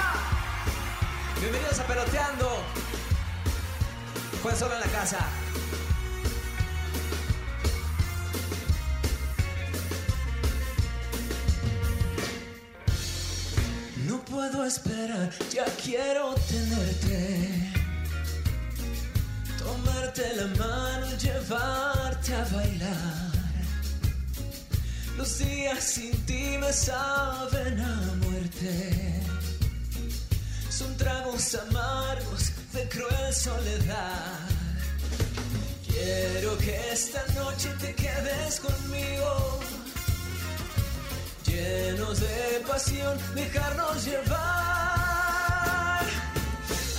Bienvenidos 1.39 1.79
a 1.79 1.87
Peloteando. 1.87 2.49
Juan 4.43 4.57
solo 4.57 4.75
en 4.75 4.81
la 4.81 4.87
casa. 4.87 5.48
Puedo 14.31 14.65
esperar, 14.65 15.31
ya 15.51 15.65
quiero 15.83 16.35
tenerte. 16.49 17.73
Tomarte 19.59 20.37
la 20.37 20.47
mano, 20.65 21.07
llevarte 21.17 22.35
a 22.35 22.45
bailar. 22.55 23.33
Los 25.17 25.39
días 25.39 25.83
sin 25.83 26.13
ti 26.27 26.57
me 26.61 26.73
saben 26.73 27.81
a 27.81 28.15
muerte. 28.23 29.21
Son 30.71 30.97
tragos 30.97 31.55
amargos 31.55 32.53
de 32.73 32.89
cruel 32.89 33.35
soledad. 33.35 34.49
Quiero 35.89 36.57
que 36.59 36.93
esta 36.93 37.25
noche 37.35 37.69
te 37.81 37.95
quedes 37.95 38.61
conmigo. 38.61 39.78
Llenos 41.49 42.21
de 42.21 42.63
pasión, 42.67 43.19
dejarnos 43.35 44.05
llevar. 44.05 44.39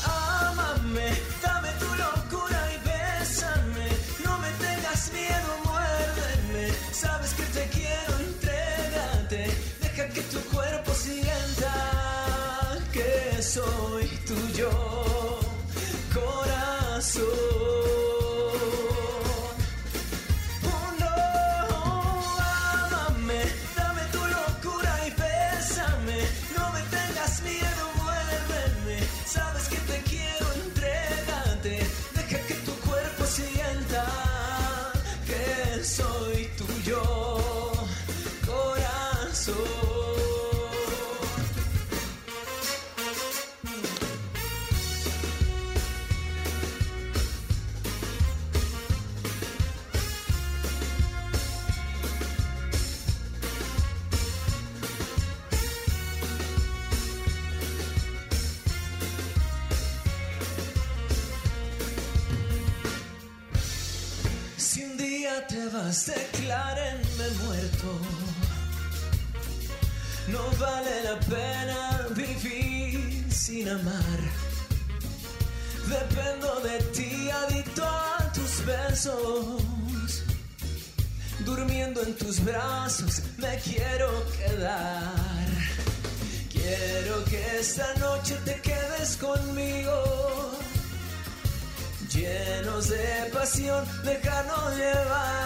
Ámame, 0.05 1.09
dame 1.41 1.69
tu 1.79 1.85
locura 2.05 2.59
y 2.73 2.77
bésame. 2.89 3.87
No 4.25 4.37
me 4.39 4.51
tengas 4.65 5.11
miedo, 5.13 5.49
muérdeme. 5.65 6.73
Sabes 6.91 7.33
que 7.33 7.43
te 7.43 7.63
quiero, 7.69 8.13
entrégate. 8.19 9.51
Deja 9.81 10.07
que 10.09 10.21
tu 10.33 10.39
cuerpo 10.53 10.93
sienta 10.93 11.73
que 12.91 13.41
soy 13.41 14.07
tuyo, 14.27 14.69
te 65.49 65.67
vas, 65.69 66.05
declárenme 66.05 67.27
muerto. 67.43 67.91
No 70.27 70.43
vale 70.59 71.03
la 71.03 71.19
pena 71.21 72.07
vivir 72.15 73.25
sin 73.31 73.67
amar. 73.67 74.19
Dependo 75.87 76.59
de 76.61 76.77
ti, 76.95 77.29
adicto 77.31 77.83
a 77.83 78.31
tus 78.31 78.63
besos. 78.65 80.23
Durmiendo 81.39 82.03
en 82.03 82.15
tus 82.15 82.43
brazos 82.43 83.23
me 83.37 83.57
quiero 83.59 84.09
quedar. 84.37 85.47
Quiero 86.51 87.25
que 87.25 87.59
esta 87.59 87.91
noche 87.95 88.35
te 88.45 88.55
quedes 88.61 89.17
conmigo. 89.17 90.38
Llenos 92.19 92.89
de 92.89 93.29
pasión, 93.31 93.85
dejarnos 94.03 94.75
llevar. 94.75 95.39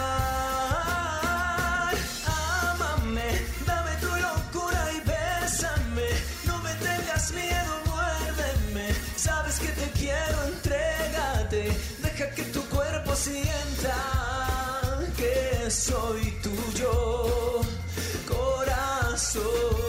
Ámame, 2.26 3.28
dame 3.64 3.92
tu 4.00 4.08
locura 4.08 4.82
y 4.92 4.98
bésame. 5.08 6.08
No 6.44 6.58
me 6.58 6.74
tengas 6.74 7.30
miedo, 7.30 7.72
muérdeme. 7.86 8.92
Sabes 9.14 9.60
que 9.60 9.68
te 9.68 9.88
quiero, 10.00 10.36
entrégate. 10.48 11.62
Deja 12.02 12.30
que 12.30 12.42
tu 12.54 12.60
cuerpo 12.68 13.14
sienta 13.14 13.96
que 15.16 15.70
soy 15.70 16.22
tuyo, 16.42 17.60
corazón. 18.26 19.83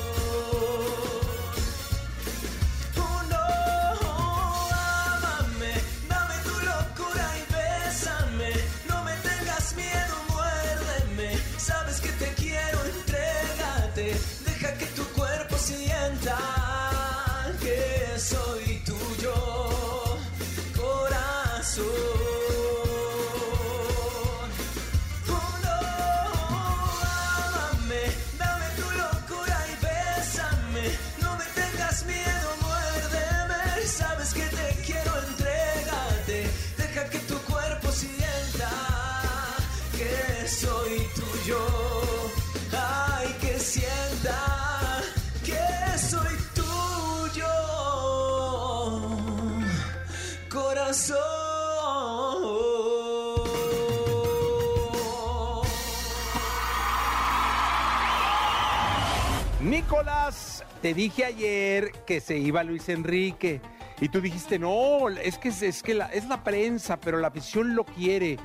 Te 60.85 60.93
dije 60.93 61.25
ayer 61.25 61.91
que 62.05 62.19
se 62.21 62.37
iba 62.37 62.63
Luis 62.63 62.89
Enrique 62.89 63.59
y 63.99 64.09
tú 64.09 64.21
dijiste, 64.21 64.59
no, 64.59 65.09
es 65.09 65.39
que, 65.39 65.47
es, 65.47 65.81
que 65.81 65.95
la, 65.95 66.13
es 66.13 66.27
la 66.27 66.43
prensa, 66.43 66.99
pero 66.99 67.17
la 67.17 67.29
afición 67.29 67.73
lo 67.73 67.85
quiere. 67.85 68.37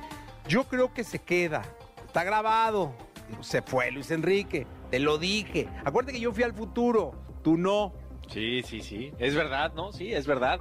Yo 0.47 0.63
creo 0.63 0.91
que 0.91 1.03
se 1.03 1.19
queda, 1.19 1.61
está 2.03 2.23
grabado. 2.23 2.95
Se 3.41 3.61
fue 3.61 3.91
Luis 3.91 4.09
Enrique, 4.09 4.65
te 4.89 4.97
lo 4.97 5.19
dije. 5.19 5.67
Acuérdate 5.85 6.13
que 6.13 6.19
yo 6.19 6.33
fui 6.33 6.41
al 6.41 6.55
futuro, 6.55 7.13
tú 7.43 7.57
no. 7.57 7.93
Sí, 8.27 8.63
sí, 8.63 8.81
sí. 8.81 9.11
Es 9.19 9.35
verdad, 9.35 9.75
¿no? 9.75 9.93
Sí, 9.93 10.11
es 10.11 10.25
verdad. 10.25 10.59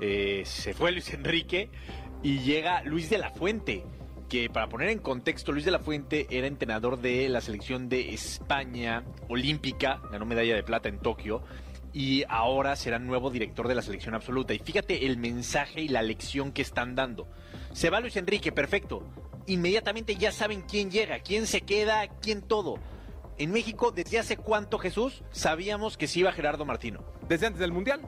Eh, 0.00 0.44
se 0.46 0.74
fue 0.74 0.92
Luis 0.92 1.12
Enrique 1.12 1.70
y 2.22 2.38
llega 2.38 2.84
Luis 2.84 3.10
de 3.10 3.18
la 3.18 3.30
Fuente. 3.30 3.82
Que 4.28 4.50
para 4.50 4.68
poner 4.68 4.88
en 4.88 4.98
contexto, 4.98 5.52
Luis 5.52 5.64
de 5.64 5.70
la 5.70 5.78
Fuente 5.78 6.26
era 6.30 6.46
entrenador 6.46 7.00
de 7.00 7.28
la 7.28 7.40
selección 7.40 7.88
de 7.88 8.12
España 8.12 9.04
olímpica, 9.28 10.00
ganó 10.10 10.26
medalla 10.26 10.56
de 10.56 10.64
plata 10.64 10.88
en 10.88 10.98
Tokio 10.98 11.42
y 11.92 12.24
ahora 12.28 12.76
será 12.76 12.98
nuevo 12.98 13.30
director 13.30 13.68
de 13.68 13.74
la 13.74 13.82
selección 13.82 14.14
absoluta. 14.14 14.52
Y 14.52 14.58
fíjate 14.58 15.06
el 15.06 15.16
mensaje 15.16 15.80
y 15.80 15.88
la 15.88 16.02
lección 16.02 16.52
que 16.52 16.60
están 16.60 16.94
dando. 16.94 17.26
Se 17.72 17.88
va 17.88 18.00
Luis 18.00 18.16
Enrique, 18.16 18.52
perfecto. 18.52 19.02
Inmediatamente 19.46 20.16
ya 20.16 20.32
saben 20.32 20.62
quién 20.62 20.90
llega, 20.90 21.20
quién 21.20 21.46
se 21.46 21.62
queda, 21.62 22.06
quién 22.20 22.42
todo. 22.42 22.78
En 23.38 23.52
México, 23.52 23.92
desde 23.92 24.18
hace 24.18 24.36
cuánto, 24.36 24.78
Jesús, 24.78 25.22
sabíamos 25.30 25.96
que 25.96 26.06
se 26.06 26.20
iba 26.20 26.32
Gerardo 26.32 26.64
Martino. 26.64 27.04
Desde 27.28 27.46
antes 27.46 27.60
del 27.60 27.72
Mundial. 27.72 28.02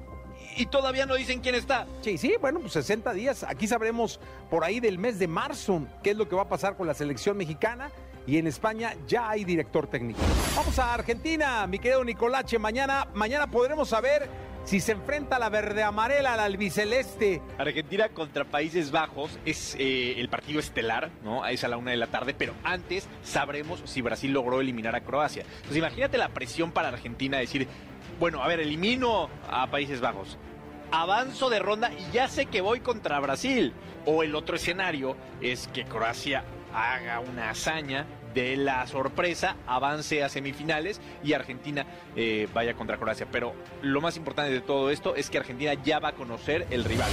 Y 0.56 0.66
todavía 0.66 1.06
no 1.06 1.14
dicen 1.14 1.40
quién 1.40 1.54
está. 1.54 1.86
Sí, 2.00 2.18
sí, 2.18 2.34
bueno, 2.40 2.60
pues 2.60 2.72
60 2.72 3.12
días. 3.12 3.44
Aquí 3.44 3.66
sabremos 3.66 4.20
por 4.50 4.64
ahí 4.64 4.80
del 4.80 4.98
mes 4.98 5.18
de 5.18 5.28
marzo 5.28 5.82
qué 6.02 6.10
es 6.10 6.16
lo 6.16 6.28
que 6.28 6.36
va 6.36 6.42
a 6.42 6.48
pasar 6.48 6.76
con 6.76 6.86
la 6.86 6.94
selección 6.94 7.36
mexicana. 7.36 7.90
Y 8.26 8.36
en 8.36 8.46
España 8.46 8.94
ya 9.06 9.30
hay 9.30 9.44
director 9.44 9.86
técnico. 9.86 10.20
Vamos 10.54 10.78
a 10.78 10.92
Argentina, 10.92 11.66
mi 11.66 11.78
querido 11.78 12.04
Nicolache. 12.04 12.58
Mañana, 12.58 13.08
mañana 13.14 13.50
podremos 13.50 13.88
saber 13.88 14.28
si 14.68 14.80
se 14.80 14.92
enfrenta 14.92 15.38
la 15.38 15.48
verde 15.48 15.82
amarela 15.82 16.34
al 16.34 16.40
albiceleste. 16.40 17.40
Argentina 17.56 18.10
contra 18.10 18.44
Países 18.44 18.90
Bajos 18.90 19.38
es 19.46 19.74
eh, 19.78 20.20
el 20.20 20.28
partido 20.28 20.60
estelar, 20.60 21.10
¿no? 21.24 21.46
Es 21.46 21.64
a 21.64 21.68
la 21.68 21.78
una 21.78 21.92
de 21.92 21.96
la 21.96 22.08
tarde, 22.08 22.34
pero 22.36 22.52
antes 22.64 23.08
sabremos 23.22 23.80
si 23.86 24.02
Brasil 24.02 24.30
logró 24.30 24.60
eliminar 24.60 24.94
a 24.94 25.00
Croacia. 25.00 25.44
Entonces 25.56 25.78
imagínate 25.78 26.18
la 26.18 26.28
presión 26.28 26.70
para 26.70 26.88
Argentina 26.88 27.38
decir, 27.38 27.66
bueno, 28.18 28.42
a 28.42 28.48
ver, 28.48 28.60
elimino 28.60 29.28
a 29.48 29.68
Países 29.68 30.00
Bajos. 30.00 30.38
Avanzo 30.90 31.50
de 31.50 31.58
ronda 31.58 31.92
y 31.92 32.12
ya 32.12 32.28
sé 32.28 32.46
que 32.46 32.60
voy 32.60 32.80
contra 32.80 33.20
Brasil. 33.20 33.72
O 34.06 34.22
el 34.22 34.34
otro 34.34 34.56
escenario 34.56 35.16
es 35.40 35.68
que 35.68 35.84
Croacia 35.84 36.44
haga 36.74 37.20
una 37.20 37.50
hazaña 37.50 38.06
de 38.34 38.56
la 38.56 38.86
sorpresa, 38.86 39.56
avance 39.66 40.22
a 40.22 40.28
semifinales 40.28 41.00
y 41.22 41.32
Argentina 41.32 41.86
eh, 42.16 42.48
vaya 42.52 42.74
contra 42.74 42.96
Croacia. 42.96 43.26
Pero 43.30 43.54
lo 43.82 44.00
más 44.00 44.16
importante 44.16 44.52
de 44.52 44.60
todo 44.60 44.90
esto 44.90 45.14
es 45.14 45.30
que 45.30 45.38
Argentina 45.38 45.74
ya 45.74 45.98
va 45.98 46.10
a 46.10 46.12
conocer 46.12 46.66
el 46.70 46.84
rival. 46.84 47.10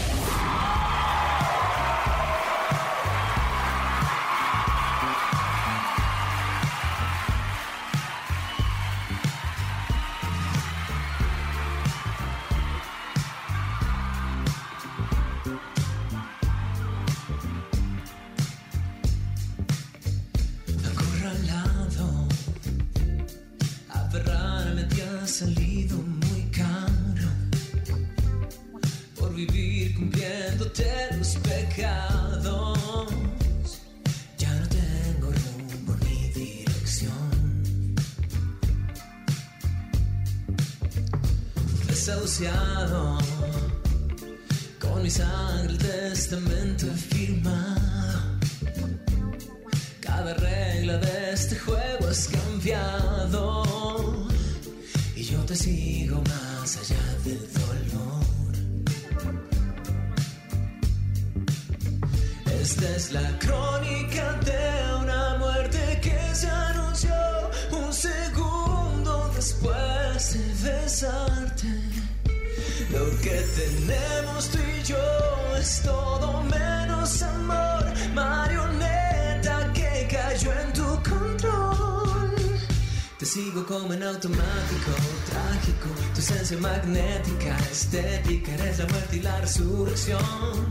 Desahuciado. 42.05 43.17
Con 44.79 45.01
mi 45.01 45.09
sangre 45.09 45.73
el 45.73 45.77
testamento 45.79 46.85
he 46.85 46.97
firmado. 47.15 48.37
Cada 50.01 50.35
regla 50.35 50.99
de 50.99 51.31
este 51.31 51.55
juego 51.57 52.07
es 52.07 52.27
cambiado 52.27 53.63
y 55.15 55.23
yo 55.23 55.39
te 55.45 55.55
sigo 55.55 56.21
más 56.29 56.77
allá 56.77 57.05
del 57.23 57.41
dolor. 57.53 58.53
Esta 62.61 62.95
es 62.97 63.13
la 63.13 63.39
crónica 63.39 64.33
de 64.45 64.95
una 65.01 65.37
muerte 65.39 65.99
que 66.03 66.35
se 66.35 66.47
anunció 66.47 67.15
un 67.71 67.91
segundo 67.91 69.31
después 69.35 70.33
de 70.33 70.69
besarte. 70.69 71.44
Lo 72.95 73.09
que 73.19 73.43
tenemos 73.59 74.49
tú 74.49 74.57
y 74.57 74.83
yo 74.83 74.97
es 75.57 75.81
todo 75.81 76.41
menos 76.43 77.21
amor, 77.23 77.83
marioneta 78.13 79.73
que 79.73 80.07
cayó 80.09 80.51
en 80.53 80.71
tu 80.71 80.85
control. 81.03 82.35
Te 83.19 83.25
sigo 83.25 83.65
como 83.65 83.91
en 83.93 84.01
automático, 84.01 84.91
trágico, 85.29 85.89
tu 86.13 86.19
esencia 86.21 86.57
magnética, 86.57 87.57
estética, 87.69 88.53
eres 88.53 88.79
la 88.79 88.85
muerte 88.87 89.17
y 89.17 89.21
la 89.21 89.41
resurrección. 89.41 90.67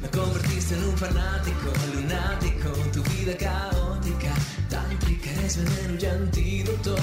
Me 0.00 0.08
convertiste 0.08 0.74
en 0.74 0.84
un 0.84 0.96
fanático, 0.96 1.68
lunático, 1.94 2.70
tu 2.94 3.02
vida 3.10 3.36
caótica, 3.36 4.32
tan 4.70 4.98
eres 4.98 5.30
eres 5.32 5.58
veneno 5.58 5.98
y 6.00 6.06
antídoto. 6.06 6.96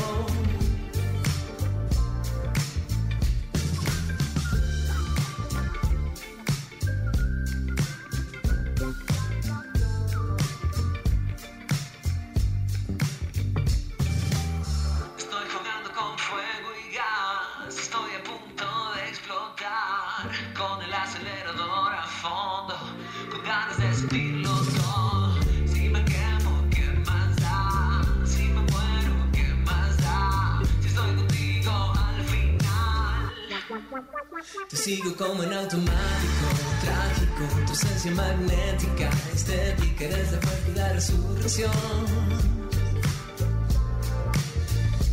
Te 34.70 34.78
sigo 34.78 35.16
como 35.16 35.44
en 35.44 35.54
automático, 35.54 36.48
trágico, 36.82 37.66
tu 37.68 37.74
esencia 37.74 38.12
magnética, 38.12 39.10
estética, 39.34 40.06
eres 40.06 40.32
la 40.32 40.40
fuerza 40.40 40.72
la 40.76 40.94
resurrección. 40.94 41.72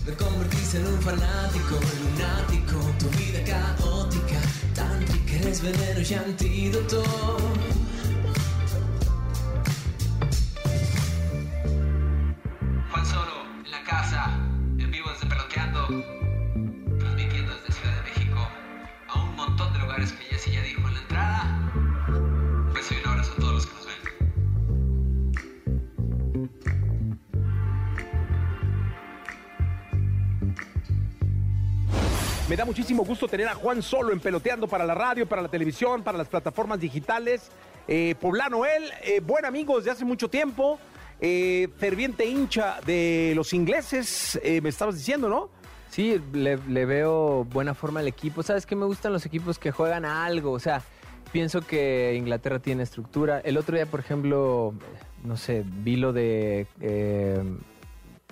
Me 0.07 0.13
convertiste 0.15 0.79
en 0.79 0.87
un 0.87 1.03
fanático, 1.03 1.79
lunático, 2.03 2.81
tu 2.99 3.09
vida 3.19 3.45
caótica, 3.45 4.41
tántrica, 4.75 5.35
eres 5.35 5.63
veneno 5.63 6.01
y 6.01 6.15
antídoto. 6.15 7.03
Muchísimo 32.73 33.05
gusto 33.05 33.29
tener 33.29 33.49
a 33.49 33.55
Juan 33.55 33.83
Solo 33.83 34.15
en 34.15 34.21
Peloteando 34.21 34.67
para 34.67 34.87
la 34.87 34.95
radio, 34.95 35.27
para 35.27 35.43
la 35.43 35.49
televisión, 35.49 36.03
para 36.03 36.17
las 36.17 36.27
plataformas 36.27 36.81
digitales. 36.81 37.51
Eh, 37.87 38.15
poblano 38.19 38.65
él, 38.65 38.85
eh, 39.03 39.21
buen 39.21 39.45
amigo 39.45 39.77
desde 39.77 39.91
hace 39.91 40.07
mucho 40.07 40.31
tiempo, 40.31 40.79
eh, 41.21 41.69
ferviente 41.77 42.25
hincha 42.25 42.81
de 42.87 43.35
los 43.37 43.53
ingleses, 43.53 44.41
eh, 44.43 44.63
me 44.63 44.71
estabas 44.71 44.95
diciendo, 44.95 45.29
¿no? 45.29 45.51
Sí, 45.91 46.19
le, 46.33 46.57
veo 46.57 47.45
buena 47.45 47.75
forma 47.75 48.01
al 48.01 48.09
equipo. 48.09 48.43
¿Sabes 48.43 48.65
qué? 48.65 48.75
Me 48.75 48.87
gustan 48.87 49.13
los 49.13 49.27
equipos 49.27 49.59
que 49.59 49.71
juegan 49.71 50.07
a 50.07 50.25
algo. 50.25 50.53
O 50.53 50.59
sea, 50.59 50.83
pienso 51.31 51.61
que 51.61 52.15
Inglaterra 52.17 52.59
tiene 52.59 52.85
estructura. 52.85 53.41
El 53.41 53.59
otro 53.59 53.77
día, 53.77 53.85
por 53.85 54.01
ejemplo, 54.01 54.73
no 55.25 55.37
sé, 55.37 55.63
vi 55.67 55.97
lo 55.97 56.15
de... 56.15 56.67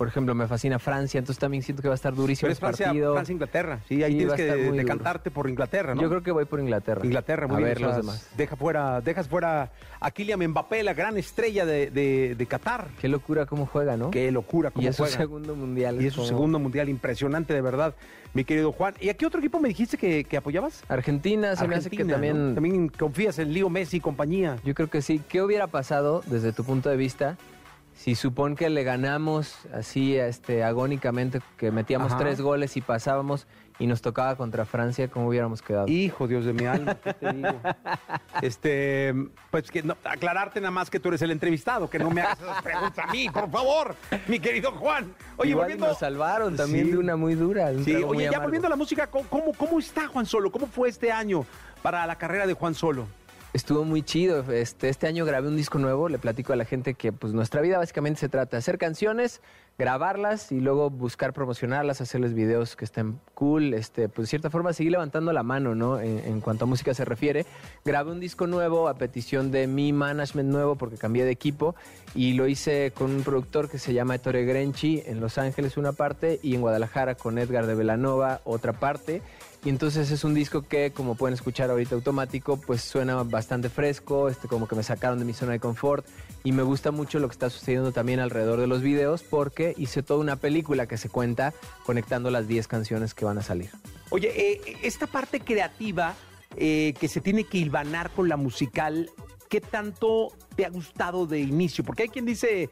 por 0.01 0.09
ejemplo, 0.09 0.35
me 0.35 0.47
fascina 0.49 0.79
Francia, 0.79 1.19
entonces 1.19 1.39
también 1.39 1.63
siento 1.63 1.83
que 1.83 1.89
va 1.89 1.93
a 1.93 1.95
estar 1.95 2.15
durísimo 2.15 2.47
Pero 2.47 2.53
el 2.53 2.53
es 2.55 2.59
Francia, 2.59 2.87
partido. 2.87 3.13
Francia, 3.13 3.33
Inglaterra. 3.35 3.81
Sí, 3.87 4.03
ahí 4.03 4.13
Sí, 4.13 4.17
tienes 4.17 4.35
que 4.35 4.45
decantarte 4.73 5.31
por 5.31 5.47
Inglaterra, 5.47 5.95
¿no? 5.95 6.01
Yo 6.01 6.09
creo 6.09 6.23
que 6.23 6.31
voy 6.31 6.47
por 6.47 6.59
Inglaterra. 6.59 7.03
Inglaterra, 7.05 7.47
muy 7.47 7.57
a 7.57 7.59
bien. 7.59 7.69
ver 7.69 7.81
los 7.83 7.97
demás. 7.97 8.27
Deja 8.35 8.57
fuera, 8.57 9.03
dejas 9.03 9.29
fuera 9.29 9.71
a 10.01 10.11
Kylian 10.11 10.41
Mbappé, 10.49 10.83
la 10.85 10.95
gran 10.95 11.19
estrella 11.19 11.67
de, 11.67 11.91
de- 11.91 12.35
de 12.35 12.47
Qatar. 12.47 12.87
Qué 12.99 13.09
locura 13.09 13.45
cómo 13.45 13.67
juega, 13.67 13.99
¿no? 13.99 14.11
Qué 14.11 14.31
locura 14.31 14.71
cómo 14.71 14.87
y 14.87 14.89
es 14.89 14.97
su 14.97 15.03
juega. 15.03 15.19
segundo 15.19 15.55
mundial. 15.55 16.01
Y 16.01 16.07
es 16.07 16.15
su 16.15 16.21
como- 16.21 16.29
segundo 16.29 16.59
mundial, 16.59 16.89
impresionante 16.89 17.53
de 17.53 17.61
verdad, 17.61 17.95
mi 18.33 18.45
querido 18.45 18.73
Juan. 18.73 18.95
¿Y 19.03 19.11
a 19.11 19.15
qué 19.19 19.27
otro 19.27 19.41
equipo 19.41 19.61
me 19.61 19.69
dijiste 19.69 19.99
que, 19.99 20.25
que 20.25 20.39
apoyabas? 20.39 20.83
Argentina 20.89 21.55
se 21.57 21.69
me 21.69 21.75
hace 21.75 21.91
que 21.91 21.97
Argentina, 21.97 22.15
también... 22.15 22.49
¿no? 22.49 22.55
También 22.55 22.89
confías 22.89 23.39
en 23.39 23.53
Leo 23.53 23.69
Messi 23.69 23.99
y 23.99 24.01
compañía. 24.01 24.57
Yo 24.65 24.75
creo 24.75 24.89
que 24.89 25.03
sí. 25.03 25.21
¿Qué 25.29 25.43
hubiera 25.43 25.67
pasado 25.67 26.23
desde 26.25 26.55
tu 26.55 26.65
punto 26.65 26.89
de 26.89 26.97
vista 26.97 27.37
si 28.01 28.15
supone 28.15 28.57
que 28.57 28.71
le 28.71 28.83
ganamos 28.83 29.59
así 29.75 30.17
este, 30.17 30.65
agónicamente, 30.65 31.43
que 31.59 31.71
metíamos 31.71 32.13
Ajá. 32.13 32.23
tres 32.23 32.41
goles 32.41 32.75
y 32.79 32.81
pasábamos 32.81 33.47
y 33.79 33.87
nos 33.87 34.01
tocaba 34.01 34.37
contra 34.37 34.65
Francia, 34.65 35.09
¿cómo 35.09 35.29
hubiéramos 35.29 35.61
quedado? 35.61 35.87
Hijo, 35.87 36.27
Dios 36.27 36.47
de 36.47 36.55
mi 36.55 36.65
alma, 36.65 36.95
¿qué 36.95 37.13
te 37.13 37.31
digo? 37.33 37.49
Este, 38.43 39.15
pues 39.51 39.71
que 39.71 39.83
no, 39.83 39.99
aclararte 40.03 40.61
nada 40.63 40.71
más 40.71 40.89
que 40.89 40.99
tú 40.99 41.09
eres 41.09 41.21
el 41.21 41.31
entrevistado, 41.31 41.91
que 41.91 41.99
no 41.99 42.11
me 42.11 42.23
hagas 42.23 42.41
esas 42.41 42.63
preguntas 42.63 43.05
a 43.07 43.13
mí, 43.13 43.29
por 43.29 43.51
favor, 43.51 43.95
mi 44.29 44.41
querido 44.41 44.73
Juan. 44.73 45.13
Oye, 45.37 45.51
Igual 45.51 45.65
volviendo. 45.65 45.89
nos 45.89 45.99
salvaron 45.99 46.57
también 46.57 46.87
Sí. 46.87 46.93
de 46.93 46.99
una 46.99 47.17
muy 47.17 47.35
dura. 47.35 47.71
de 47.71 47.85
Sí, 47.85 47.97
oye, 47.97 48.31
ya 48.33 48.39
volviendo 48.39 48.67
a 48.67 48.71
la 48.71 48.77
música, 48.77 49.09
¿cómo, 49.09 49.29
cómo, 49.29 49.53
cómo 49.53 49.79
está 49.79 50.09
Juan 50.09 50.25
Solo? 50.25 50.51
¿Cómo 50.51 50.67
fue 50.69 50.89
este 50.89 51.13
año 51.13 51.45
para 51.83 52.07
la 52.07 52.17
carrera 52.17 52.47
de 52.47 52.55
Juan 52.55 52.75
Solo? 52.75 53.07
Estuvo 53.53 53.85
muy 53.85 54.03
chido. 54.03 54.45
Este, 54.53 54.89
este 54.89 55.09
año 55.09 55.25
grabé 55.25 55.49
un 55.49 55.57
disco 55.57 55.81
nuevo. 55.81 56.09
Le 56.09 56.21
platico 56.21 56.53
a 56.53 56.57
la 56.57 56.65
gente 56.65 56.95
que 56.95 57.11
pues 57.11 57.33
nuestra 57.33 57.61
vida 57.61 57.79
básicamente 57.79 58.21
se 58.21 58.29
trata 58.29 58.53
de 58.53 58.59
hacer 58.59 58.79
canciones, 58.79 59.41
grabarlas 59.77 60.53
y 60.53 60.61
luego 60.61 60.89
buscar 60.89 61.33
promocionarlas, 61.33 62.01
hacerles 62.01 62.33
videos 62.33 62.77
que 62.77 62.85
estén 62.85 63.19
cool. 63.35 63.75
Este, 63.75 64.09
pues 64.09 64.27
de 64.27 64.31
cierta 64.31 64.51
forma 64.51 64.73
seguir 64.73 64.93
levantando 64.93 65.33
la 65.33 65.43
mano, 65.43 65.75
¿no? 65.75 65.99
En, 65.99 66.21
en 66.21 66.41
cuanto 66.41 66.65
a 66.65 66.69
música 66.69 66.95
se 66.95 67.05
refiere. 67.05 67.45
Grabé 67.85 68.13
un 68.13 68.21
disco 68.21 68.47
nuevo 68.47 68.87
a 68.87 68.95
petición 68.95 69.51
de 69.51 69.67
mi 69.67 69.93
management 69.93 70.49
nuevo 70.49 70.77
porque 70.77 70.97
cambié 70.97 71.25
de 71.25 71.33
equipo 71.33 71.75
y 72.15 72.35
lo 72.35 72.47
hice 72.47 72.93
con 72.95 73.11
un 73.11 73.25
productor 73.25 73.69
que 73.69 73.79
se 73.79 73.93
llama 73.93 74.15
Ettore 74.15 74.45
Grenchi 74.45 75.03
en 75.07 75.19
Los 75.19 75.39
Ángeles 75.39 75.77
una 75.77 75.93
parte 75.93 76.39
y 76.41 76.55
en 76.55 76.61
Guadalajara 76.61 77.17
con 77.17 77.37
Edgar 77.37 77.67
de 77.67 77.75
Velanova 77.75 78.43
otra 78.45 78.75
parte. 78.75 79.23
Y 79.63 79.69
entonces 79.69 80.11
es 80.11 80.25
un 80.25 80.33
disco 80.33 80.63
que, 80.63 80.91
como 80.91 81.17
pueden 81.17 81.35
escuchar 81.35 81.71
ahorita 81.71 81.95
automático, 81.95 82.59
pues 82.59 82.81
suena 82.81 83.23
bastante 83.25 83.69
fresco, 83.69 84.31
este, 84.31 84.49
como 84.49 84.67
que 84.67 84.75
me 84.75 84.83
sacaron 84.83 85.19
de 85.19 85.27
mi 85.27 85.35
zona 85.35 85.53
de 85.53 85.61
confort. 85.61 86.07
Y 86.45 86.53
me 86.53 86.63
gusta 86.63 86.93
mucho 86.93 87.19
lo 87.19 87.29
que 87.29 87.33
está 87.33 87.51
sucediendo 87.51 87.93
también 87.93 88.21
alrededor 88.21 88.59
de 88.59 88.67
los 88.67 88.81
videos, 88.81 89.23
porque 89.23 89.75
hice 89.77 90.03
toda 90.03 90.21
una 90.21 90.37
película 90.37 90.87
que 90.87 90.97
se 90.97 91.11
cuenta 91.11 91.53
conectando 91.85 92.31
las 92.31 92.49
10 92.49 92.69
canciones 92.69 93.13
que 93.13 93.27
van 93.27 93.37
a 93.37 93.43
salir. 93.43 93.71
Oye, 94.09 94.33
eh, 94.35 94.77
esta 94.83 95.07
parte 95.07 95.41
creativa 95.41 96.15
eh, 96.57 96.95
que 96.99 97.09
se 97.09 97.21
tiene 97.21 97.45
que 97.45 97.59
hilvanar 97.59 98.11
con 98.11 98.31
la 98.31 98.39
musical, 98.39 99.11
¿qué 99.51 99.61
tanto 99.61 100.33
te 100.57 100.65
ha 100.65 100.71
gustado 100.71 101.27
de 101.27 101.39
inicio? 101.41 101.85
Porque 101.85 102.05
hay 102.05 102.09
quien 102.09 102.25
dice, 102.25 102.71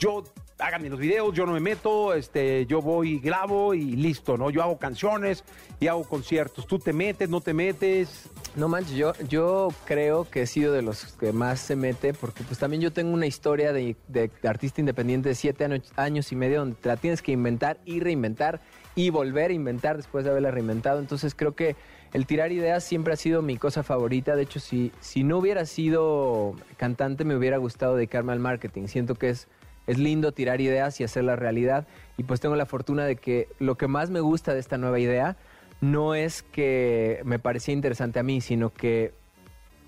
yo 0.00 0.24
háganme 0.58 0.88
los 0.88 0.98
videos, 1.00 1.34
yo 1.34 1.46
no 1.46 1.52
me 1.52 1.60
meto, 1.60 2.14
este, 2.14 2.64
yo 2.66 2.80
voy, 2.80 3.18
grabo 3.18 3.74
y 3.74 3.96
listo, 3.96 4.36
¿no? 4.36 4.50
Yo 4.50 4.62
hago 4.62 4.78
canciones 4.78 5.44
y 5.80 5.88
hago 5.88 6.04
conciertos. 6.04 6.66
¿Tú 6.66 6.78
te 6.78 6.92
metes, 6.92 7.28
no 7.28 7.40
te 7.40 7.52
metes? 7.54 8.28
No 8.54 8.68
manches, 8.68 8.96
yo, 8.96 9.12
yo 9.28 9.68
creo 9.84 10.28
que 10.30 10.42
he 10.42 10.46
sido 10.46 10.72
de 10.72 10.82
los 10.82 11.12
que 11.14 11.32
más 11.32 11.58
se 11.60 11.74
mete, 11.74 12.14
porque 12.14 12.44
pues 12.44 12.58
también 12.58 12.80
yo 12.82 12.92
tengo 12.92 13.12
una 13.12 13.26
historia 13.26 13.72
de, 13.72 13.96
de- 14.08 14.30
artista 14.44 14.80
independiente 14.80 15.28
de 15.28 15.34
siete 15.34 15.64
años, 15.64 15.92
años 15.96 16.30
y 16.30 16.36
medio, 16.36 16.60
donde 16.60 16.76
te 16.76 16.88
la 16.88 16.96
tienes 16.96 17.20
que 17.20 17.32
inventar 17.32 17.78
y 17.84 17.98
reinventar 18.00 18.60
y 18.94 19.10
volver 19.10 19.50
a 19.50 19.54
inventar 19.54 19.96
después 19.96 20.24
de 20.24 20.30
haberla 20.30 20.52
reinventado. 20.52 21.00
Entonces 21.00 21.34
creo 21.34 21.56
que 21.56 21.74
el 22.12 22.26
tirar 22.26 22.52
ideas 22.52 22.84
siempre 22.84 23.12
ha 23.12 23.16
sido 23.16 23.42
mi 23.42 23.56
cosa 23.56 23.82
favorita. 23.82 24.36
De 24.36 24.44
hecho, 24.44 24.60
si, 24.60 24.92
si 25.00 25.24
no 25.24 25.38
hubiera 25.38 25.66
sido 25.66 26.54
cantante, 26.76 27.24
me 27.24 27.34
hubiera 27.34 27.56
gustado 27.56 27.96
dedicarme 27.96 28.32
al 28.32 28.38
marketing. 28.38 28.86
Siento 28.86 29.16
que 29.16 29.30
es, 29.30 29.48
es 29.86 29.98
lindo 29.98 30.32
tirar 30.32 30.60
ideas 30.60 31.00
y 31.00 31.04
hacerlas 31.04 31.38
realidad. 31.38 31.86
Y 32.16 32.22
pues 32.24 32.40
tengo 32.40 32.56
la 32.56 32.66
fortuna 32.66 33.04
de 33.04 33.16
que 33.16 33.48
lo 33.58 33.76
que 33.76 33.88
más 33.88 34.10
me 34.10 34.20
gusta 34.20 34.54
de 34.54 34.60
esta 34.60 34.78
nueva 34.78 34.98
idea 34.98 35.36
no 35.80 36.14
es 36.14 36.42
que 36.42 37.20
me 37.24 37.38
parecía 37.38 37.74
interesante 37.74 38.18
a 38.18 38.22
mí, 38.22 38.40
sino 38.40 38.70
que 38.72 39.12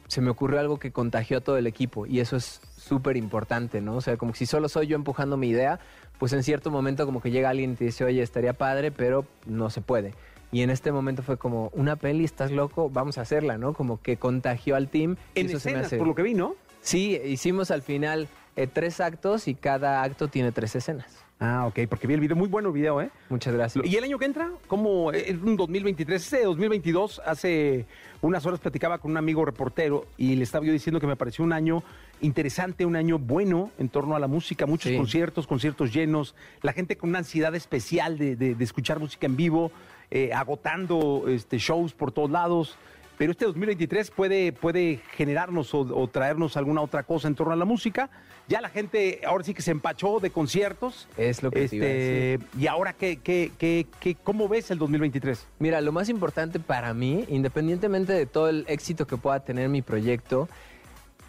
se 0.09 0.20
me 0.20 0.30
ocurrió 0.30 0.61
algo 0.61 0.78
que 0.78 0.92
contagió 0.92 1.38
a 1.38 1.40
todo 1.40 1.56
el 1.56 1.66
equipo 1.66 2.06
y 2.06 2.20
eso 2.20 2.37
es 2.37 2.61
súper 2.76 3.16
importante, 3.16 3.80
¿no? 3.80 3.96
O 3.96 4.00
sea, 4.00 4.16
como 4.16 4.32
que 4.32 4.38
si 4.38 4.46
solo 4.46 4.68
soy 4.68 4.87
yo 4.87 4.94
empujando 4.96 5.37
mi 5.37 5.48
idea, 5.48 5.80
pues 6.18 6.32
en 6.32 6.42
cierto 6.44 6.70
momento 6.70 7.06
como 7.06 7.20
que 7.20 7.30
llega 7.30 7.48
alguien 7.50 7.72
y 7.72 7.74
te 7.76 7.85
dice, 7.87 8.04
oye, 8.04 8.22
estaría 8.22 8.52
padre, 8.52 8.92
pero 8.92 9.24
no 9.46 9.68
se 9.70 9.80
puede. 9.80 10.14
Y 10.52 10.62
en 10.62 10.70
este 10.70 10.92
momento 10.92 11.22
fue 11.24 11.38
como, 11.38 11.70
una 11.74 11.96
peli, 11.96 12.24
estás 12.24 12.52
loco, 12.52 12.88
vamos 12.88 13.18
a 13.18 13.22
hacerla, 13.22 13.59
¿no? 13.59 13.72
Como 13.74 14.00
que 14.00 14.16
contagió 14.16 14.76
al 14.76 14.88
team. 14.88 15.16
y 15.35 15.40
En 15.40 15.46
eso 15.46 15.59
se 15.59 15.68
me 15.68 15.72
escenas, 15.72 15.87
hace- 15.87 15.96
por 15.98 16.06
lo 16.06 16.14
que 16.14 16.22
vi, 16.22 16.35
¿no? 16.35 16.54
Sí, 16.82 17.20
hicimos 17.24 17.72
al 17.72 17.82
final 17.82 18.28
eh, 18.57 18.66
tres 18.66 19.01
actos 19.01 19.49
y 19.49 19.55
cada 19.55 20.03
acto 20.03 20.29
tiene 20.29 20.53
tres 20.53 20.75
escenas. 20.75 21.25
Ah, 21.38 21.66
ok, 21.66 21.81
porque 21.90 22.07
vi 22.07 22.14
el 22.14 22.21
video, 22.21 22.35
muy 22.35 22.49
bueno 22.49 22.69
el 22.69 22.75
video, 22.75 23.03
¿eh? 23.03 23.11
Muchas 23.29 23.53
gracias. 23.53 23.85
¿Y 23.85 23.95
el 23.97 24.05
año 24.05 24.19
que 24.19 24.25
entra? 24.25 24.51
¿Cómo? 24.69 25.12
Es 25.12 25.37
un 25.37 25.55
2023, 25.59 26.23
ese 26.27 26.45
2022, 26.45 27.21
hace 27.27 27.85
unas 28.23 28.47
horas 28.47 28.59
platicaba 28.59 28.97
con 28.97 29.11
un 29.11 29.19
amigo 29.19 29.45
reportero 29.45 30.07
y 30.16 30.35
le 30.37 30.45
estaba 30.45 30.64
yo 30.64 30.73
diciendo 30.73 30.99
que 30.99 31.07
me 31.07 31.14
pareció 31.14 31.45
un 31.45 31.53
año 31.53 31.83
interesante, 32.23 32.87
un 32.87 32.97
año 32.97 33.19
bueno 33.19 33.71
en 33.79 33.90
torno 33.90 34.16
a 34.16 34.19
la 34.19 34.29
música, 34.29 34.64
muchos 34.64 34.90
Sí. 34.92 34.97
conciertos, 34.97 35.47
conciertos 35.47 35.92
llenos, 35.92 36.35
la 36.62 36.73
gente 36.73 36.97
con 36.97 37.11
una 37.11 37.19
ansiedad 37.19 37.55
especial 37.55 38.16
de, 38.16 38.35
de- 38.37 38.55
de 38.55 38.64
escuchar 38.64 38.99
música 38.99 39.27
en 39.27 39.37
vivo, 39.37 39.71
eh, 40.11 40.33
agotando 40.33 41.25
este, 41.29 41.59
shows 41.59 41.92
por 41.92 42.12
todos 42.12 42.31
lados. 42.31 42.79
Pero 43.18 43.33
este 43.33 43.44
2023 43.46 44.11
puede, 44.11 44.52
puede 44.52 45.00
generarnos 45.16 45.72
o, 45.74 45.81
o 45.81 46.09
traernos 46.09 46.57
alguna 46.57 46.81
otra 46.83 47.02
cosa 47.02 47.29
en 47.29 47.35
torno 47.35 47.52
a 47.52 47.57
la 47.57 47.64
música. 47.64 48.11
Ya 48.48 48.61
la 48.61 48.68
gente 48.68 49.20
ahora 49.26 49.42
sí 49.42 49.55
que 49.55 49.62
se 49.62 49.72
empachó 49.72 50.20
de 50.20 50.31
conciertos. 50.31 51.09
Es 51.16 51.42
lo 51.42 51.50
que 51.50 51.66
te 51.68 51.76
iba 51.76 51.87
a 51.87 51.88
este, 51.88 52.38
Y 52.59 52.66
ahora, 52.68 52.92
¿qué, 52.92 53.16
qué, 53.18 53.50
qué, 53.59 53.87
qué- 53.98 54.14
¿cómo 54.22 54.48
ves 54.48 54.70
el 54.70 54.79
2023? 54.79 55.46
Mira, 55.59 55.81
lo 55.81 55.90
más 55.92 56.09
importante 56.09 56.61
para 56.61 56.94
mí, 56.94 57.24
independientemente 57.29 58.12
de 58.12 58.26
todo 58.26 58.48
el 58.48 58.64
éxito 58.68 59.07
que 59.07 59.16
pueda 59.16 59.40
tener 59.40 59.68
mi 59.68 59.83
proyecto, 59.83 60.48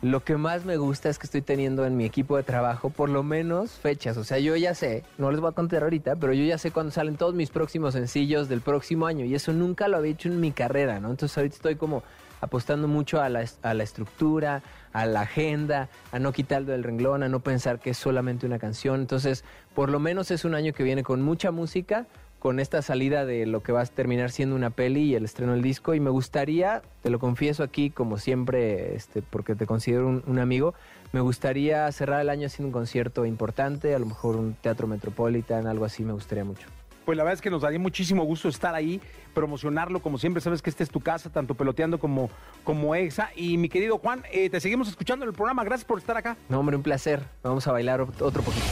lo 0.01 0.23
que 0.23 0.37
más 0.37 0.63
me 0.63 0.77
gusta 0.77 1.09
es 1.09 1.17
que 1.17 1.25
estoy 1.25 1.41
teniendo 1.41 1.85
en 1.85 1.97
mi 1.97 2.05
equipo 2.05 2.37
de 2.37 2.43
trabajo 2.43 2.89
por 2.89 3.09
lo 3.09 3.23
menos 3.23 3.71
fechas. 3.71 4.17
O 4.17 4.23
sea, 4.23 4.37
yo 4.37 4.55
ya 4.55 4.75
sé, 4.75 5.03
no 5.17 5.31
les 5.31 5.39
voy 5.39 5.49
a 5.49 5.53
contar 5.53 5.83
ahorita, 5.83 6.15
pero 6.17 6.33
yo 6.33 6.43
ya 6.43 6.57
sé 6.57 6.71
cuándo 6.71 6.91
salen 6.91 7.17
todos 7.17 7.33
mis 7.33 7.49
próximos 7.49 7.93
sencillos 7.93 8.47
del 8.47 8.61
próximo 8.61 9.07
año 9.07 9.25
y 9.25 9.33
eso 9.33 9.53
nunca 9.53 9.87
lo 9.87 9.97
había 9.97 10.11
hecho 10.11 10.29
en 10.29 10.39
mi 10.39 10.51
carrera, 10.51 10.99
¿no? 10.99 11.09
Entonces 11.09 11.35
ahorita 11.37 11.55
estoy 11.55 11.75
como 11.75 12.03
apostando 12.41 12.87
mucho 12.87 13.19
a 13.19 13.29
la, 13.29 13.45
a 13.63 13.73
la 13.73 13.83
estructura, 13.83 14.61
a 14.93 15.07
la 15.07 15.21
agenda, 15.21 15.89
a 16.11 16.19
no 16.19 16.31
quitarlo 16.31 16.71
del 16.71 16.83
renglón, 16.83 17.23
a 17.23 17.29
no 17.29 17.39
pensar 17.39 17.79
que 17.79 17.89
es 17.91 17.97
solamente 17.97 18.45
una 18.45 18.59
canción. 18.59 19.01
Entonces, 19.01 19.43
por 19.73 19.89
lo 19.89 19.99
menos 19.99 20.29
es 20.29 20.45
un 20.45 20.53
año 20.53 20.73
que 20.73 20.83
viene 20.83 21.01
con 21.01 21.23
mucha 21.23 21.49
música, 21.49 22.05
con 22.39 22.59
esta 22.59 22.81
salida 22.81 23.25
de 23.25 23.45
lo 23.45 23.63
que 23.63 23.71
va 23.71 23.81
a 23.81 23.85
terminar 23.85 24.31
siendo 24.31 24.55
una 24.55 24.69
peli 24.69 25.01
y 25.03 25.15
el 25.15 25.25
estreno 25.25 25.53
del 25.53 25.61
disco. 25.61 25.93
Y 25.93 25.99
me 25.99 26.09
gustaría, 26.09 26.81
te 27.01 27.09
lo 27.09 27.19
confieso 27.19 27.63
aquí, 27.63 27.89
como 27.89 28.17
siempre, 28.17 28.95
este, 28.95 29.21
porque 29.21 29.55
te 29.55 29.65
considero 29.65 30.07
un, 30.07 30.23
un 30.27 30.39
amigo, 30.39 30.73
me 31.13 31.21
gustaría 31.21 31.91
cerrar 31.91 32.21
el 32.21 32.29
año 32.29 32.47
haciendo 32.47 32.67
un 32.67 32.73
concierto 32.73 33.25
importante, 33.25 33.95
a 33.95 33.99
lo 33.99 34.05
mejor 34.05 34.35
un 34.35 34.53
teatro 34.53 34.87
metropolitan, 34.87 35.65
algo 35.67 35.85
así, 35.85 36.03
me 36.03 36.13
gustaría 36.13 36.43
mucho. 36.43 36.67
Pues 37.05 37.17
la 37.17 37.23
verdad 37.23 37.35
es 37.35 37.41
que 37.41 37.49
nos 37.49 37.61
daría 37.61 37.79
muchísimo 37.79 38.23
gusto 38.25 38.49
estar 38.49 38.75
ahí, 38.75 38.99
promocionarlo, 39.33 40.01
como 40.01 40.17
siempre, 40.17 40.41
sabes 40.41 40.61
que 40.61 40.69
esta 40.69 40.83
es 40.83 40.89
tu 40.89 40.99
casa, 40.99 41.29
tanto 41.29 41.55
peloteando 41.55 41.99
como, 41.99 42.29
como 42.65 42.93
exa. 42.95 43.29
Y 43.33 43.57
mi 43.57 43.69
querido 43.69 43.97
Juan, 43.97 44.23
eh, 44.29 44.49
te 44.49 44.59
seguimos 44.59 44.89
escuchando 44.89 45.23
en 45.23 45.29
el 45.29 45.33
programa, 45.35 45.63
gracias 45.63 45.85
por 45.85 45.99
estar 45.99 46.17
acá. 46.17 46.35
No, 46.49 46.59
hombre, 46.59 46.75
un 46.75 46.83
placer. 46.83 47.23
Vamos 47.43 47.65
a 47.65 47.71
bailar 47.71 48.01
ot- 48.01 48.21
otro 48.21 48.43
poquito. 48.43 48.65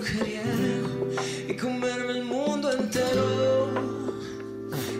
Mujeriego 0.00 0.88
y 1.48 1.54
comerme 1.56 2.12
el 2.12 2.24
mundo 2.24 2.72
entero. 2.72 3.68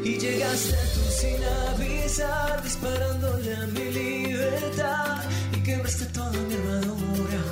Y 0.04 0.18
llegaste 0.18 0.76
tú 0.94 1.00
sin 1.20 1.40
avisar, 1.68 2.62
disparándole 2.62 3.54
a 3.54 3.66
mi 3.66 3.84
libertad 3.90 5.22
y 5.56 5.62
quebraste 5.62 6.06
toda 6.06 6.32
mi 6.32 6.54
armadura. 6.54 7.42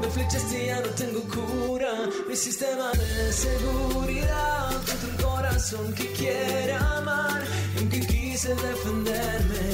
Me 0.00 0.08
flechaste 0.08 0.64
y 0.64 0.66
ya 0.66 0.80
no 0.80 0.88
tengo 0.88 1.20
cura. 1.34 1.92
Mi 2.28 2.36
sistema 2.36 2.90
de 2.92 3.32
seguridad 3.32 4.70
contra 4.86 5.08
un 5.10 5.16
corazón 5.30 5.92
que 5.94 6.12
quiere 6.12 6.74
amar. 6.74 7.42
Y 7.74 7.78
aunque 7.78 8.00
quise 8.00 8.48
defenderme, 8.48 9.64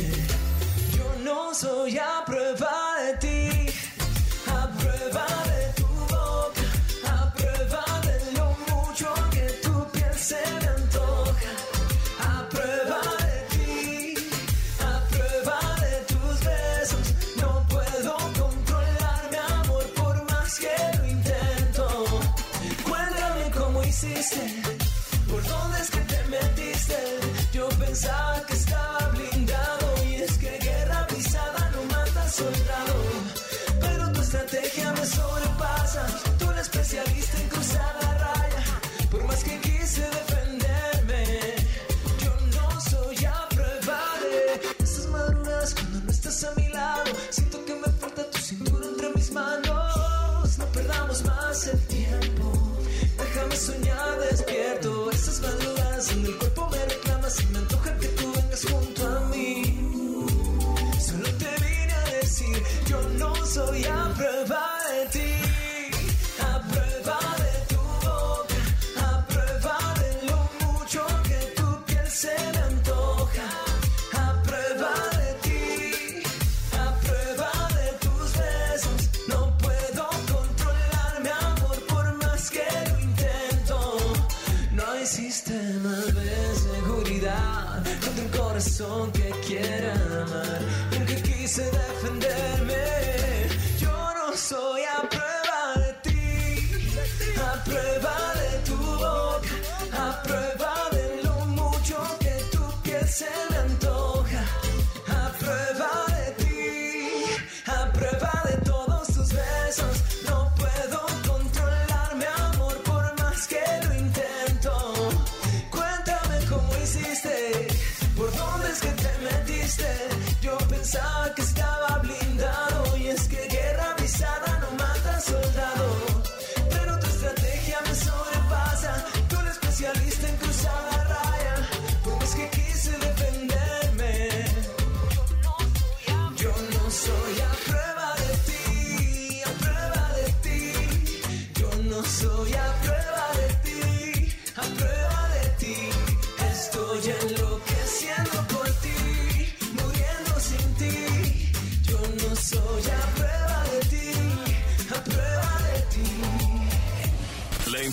yo 0.97 1.07
no 1.25 1.55
soy 1.55 1.99
a 1.99 2.25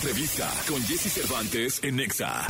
entrevista 0.06 0.54
con 0.68 0.80
Jesse 0.84 1.12
Cervantes 1.12 1.80
en 1.84 1.96
Nexa. 1.96 2.46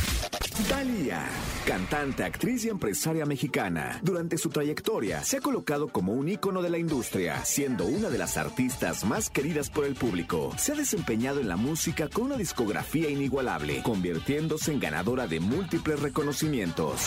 Dalia, 0.68 1.26
cantante, 1.64 2.22
actriz 2.22 2.66
y 2.66 2.68
empresaria 2.68 3.24
mexicana, 3.24 3.98
durante 4.02 4.36
su 4.36 4.50
trayectoria 4.50 5.24
se 5.24 5.38
ha 5.38 5.40
colocado 5.40 5.88
como 5.88 6.12
un 6.12 6.28
ícono 6.28 6.60
de 6.60 6.68
la 6.68 6.76
industria, 6.76 7.42
siendo 7.46 7.86
una 7.86 8.10
de 8.10 8.18
las 8.18 8.36
artistas 8.36 9.06
más 9.06 9.30
queridas 9.30 9.70
por 9.70 9.86
el 9.86 9.94
público. 9.94 10.52
Se 10.58 10.72
ha 10.72 10.74
desempeñado 10.74 11.40
en 11.40 11.48
la 11.48 11.56
música 11.56 12.08
con 12.08 12.24
una 12.24 12.36
discografía 12.36 13.08
inigualable, 13.08 13.82
convirtiéndose 13.82 14.72
en 14.72 14.80
ganadora 14.80 15.26
de 15.26 15.40
múltiples 15.40 15.98
reconocimientos. 15.98 17.06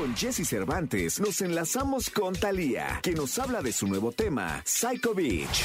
Con 0.00 0.16
Jesse 0.16 0.48
Cervantes 0.48 1.20
nos 1.20 1.42
enlazamos 1.42 2.08
con 2.08 2.32
Thalía, 2.32 3.00
que 3.02 3.12
nos 3.12 3.38
habla 3.38 3.60
de 3.60 3.70
su 3.70 3.86
nuevo 3.86 4.12
tema, 4.12 4.62
Psycho 4.64 5.12
Beach. 5.12 5.62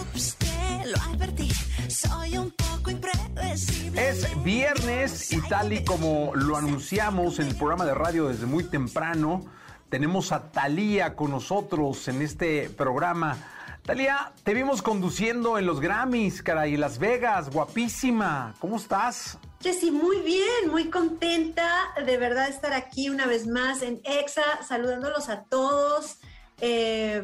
Ups, 0.00 0.34
te 0.34 0.90
lo 0.90 0.96
advertí. 0.96 1.48
Soy 1.88 2.38
un 2.38 2.50
poco 2.50 2.90
impredecible. 2.90 4.08
Es 4.08 4.42
viernes 4.42 5.32
y 5.32 5.40
tal 5.42 5.72
y 5.72 5.84
como 5.84 6.32
lo 6.34 6.56
anunciamos 6.56 7.38
en 7.38 7.46
el 7.46 7.54
programa 7.54 7.84
de 7.84 7.94
radio 7.94 8.26
desde 8.26 8.46
muy 8.46 8.64
temprano, 8.64 9.44
tenemos 9.88 10.32
a 10.32 10.50
Talía 10.50 11.14
con 11.14 11.30
nosotros 11.30 12.08
en 12.08 12.20
este 12.20 12.68
programa. 12.68 13.38
Talía, 13.84 14.32
te 14.42 14.54
vimos 14.54 14.82
conduciendo 14.82 15.56
en 15.56 15.66
los 15.66 15.78
Grammys, 15.80 16.42
caray, 16.42 16.76
Las 16.76 16.98
Vegas, 16.98 17.48
guapísima. 17.50 18.54
¿Cómo 18.58 18.76
estás? 18.76 19.38
Jessy, 19.62 19.92
muy 19.92 20.18
bien, 20.22 20.70
muy 20.72 20.90
contenta 20.90 21.94
de 22.04 22.16
verdad 22.16 22.48
estar 22.48 22.72
aquí 22.72 23.08
una 23.08 23.26
vez 23.26 23.46
más 23.46 23.82
en 23.82 24.00
EXA, 24.02 24.42
saludándolos 24.66 25.28
a 25.28 25.44
todos. 25.44 26.18
Eh, 26.60 27.22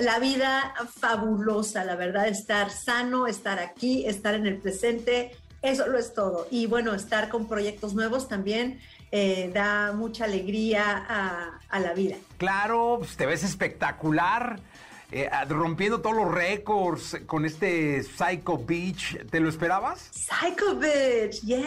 la 0.00 0.20
vida 0.20 0.72
fabulosa, 1.00 1.84
la 1.84 1.96
verdad, 1.96 2.28
estar 2.28 2.70
sano, 2.70 3.26
estar 3.26 3.58
aquí, 3.58 4.06
estar 4.06 4.36
en 4.36 4.46
el 4.46 4.58
presente, 4.58 5.36
eso 5.62 5.88
lo 5.88 5.98
es 5.98 6.14
todo. 6.14 6.46
Y 6.48 6.66
bueno, 6.66 6.94
estar 6.94 7.28
con 7.28 7.48
proyectos 7.48 7.92
nuevos 7.94 8.28
también 8.28 8.78
eh, 9.10 9.50
da 9.52 9.90
mucha 9.92 10.26
alegría 10.26 11.04
a, 11.08 11.58
a 11.68 11.80
la 11.80 11.92
vida. 11.92 12.14
Claro, 12.38 12.96
pues, 13.00 13.16
te 13.16 13.26
ves 13.26 13.42
espectacular, 13.42 14.60
eh, 15.16 15.30
rompiendo 15.48 16.00
todos 16.00 16.16
los 16.16 16.34
récords 16.34 17.20
con 17.26 17.44
este 17.44 18.02
Psycho 18.02 18.58
Beach. 18.58 19.24
¿Te 19.30 19.38
lo 19.38 19.48
esperabas? 19.48 20.10
Psycho 20.10 20.74
Bitch, 20.74 21.40
yes. 21.42 21.64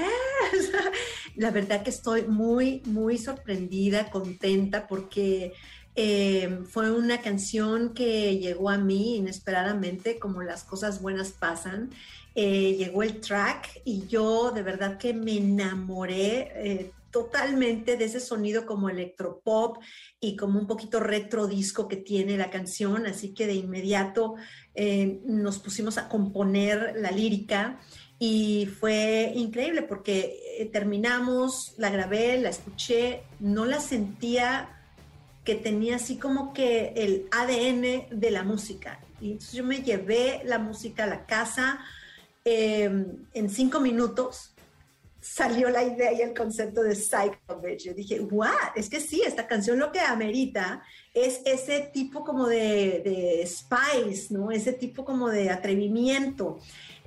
La 1.38 1.50
verdad 1.52 1.82
que 1.82 1.92
estoy 1.92 2.24
muy, 2.24 2.82
muy 2.84 3.18
sorprendida, 3.18 4.10
contenta, 4.10 4.86
porque 4.86 5.54
eh, 5.96 6.60
fue 6.70 6.92
una 6.92 7.22
canción 7.22 7.94
que 7.94 8.38
llegó 8.38 8.70
a 8.70 8.78
mí 8.78 9.16
inesperadamente, 9.16 10.20
como 10.20 10.42
las 10.42 10.66
cosas 10.66 11.02
buenas 11.02 11.32
pasan. 11.32 11.92
Eh, 12.36 12.76
llegó 12.78 13.02
el 13.02 13.22
track 13.22 13.80
y 13.86 14.08
yo 14.08 14.52
de 14.52 14.62
verdad 14.62 14.98
que 14.98 15.14
me 15.14 15.38
enamoré 15.38 16.92
totalmente 17.12 17.98
de 17.98 18.06
ese 18.06 18.20
sonido 18.20 18.66
como 18.66 18.90
electropop 18.90 19.78
y 20.20 20.36
como 20.36 20.60
un 20.60 20.68
poquito 20.68 21.00
retro 21.00 21.48
disco 21.48 21.88
que 21.88 21.98
tiene 21.98 22.38
la 22.38 22.50
canción, 22.50 23.08
así 23.08 23.34
que 23.34 23.48
de 23.48 23.54
inmediato 23.54 24.36
eh, 24.76 25.20
nos 25.26 25.60
pusimos 25.60 25.98
a 25.98 26.10
componer 26.10 26.94
la 26.98 27.12
lírica 27.12 27.80
y 28.20 28.68
fue 28.80 29.32
increíble 29.36 29.84
porque 29.84 30.40
eh, 30.58 30.66
terminamos, 30.66 31.76
la 31.78 31.90
grabé, 31.90 32.40
la 32.40 32.50
escuché, 32.50 33.24
no 33.40 33.66
la 33.66 33.80
sentía 33.80 34.74
que 35.44 35.56
tenía 35.56 35.96
así 35.96 36.18
como 36.18 36.52
que 36.52 36.94
el 36.96 37.28
ADN 37.32 38.20
de 38.20 38.32
la 38.32 38.44
música. 38.44 39.00
Y 39.22 39.32
entonces 39.32 39.54
yo 39.54 39.64
me 39.64 39.82
llevé 39.82 40.42
la 40.44 40.60
música 40.60 41.06
a 41.06 41.08
la 41.08 41.26
casa 41.26 41.80
eh, 42.44 43.06
en 43.34 43.50
cinco 43.50 43.80
minutos 43.80 44.57
salió 45.20 45.70
la 45.70 45.84
idea 45.84 46.14
y 46.14 46.22
el 46.22 46.34
concepto 46.34 46.84
de 46.84 46.96
Psycho 46.96 47.62
Bitch. 47.62 47.86
Yo 47.86 47.94
dije, 47.94 48.20
what? 48.22 48.76
Es 48.76 48.90
que 48.90 49.00
sí, 49.00 49.22
esta 49.26 49.48
canción 49.48 49.80
lo 49.80 49.92
que 49.92 50.00
amerita 50.00 50.84
es 51.14 51.42
ese 51.46 51.90
tipo 51.94 52.24
como 52.24 52.48
de, 52.48 53.02
de 53.04 53.46
spice, 53.46 54.34
¿no? 54.34 54.52
Ese 54.52 54.74
tipo 54.74 55.04
como 55.04 55.30
de 55.30 55.50
atrevimiento. 55.50 56.60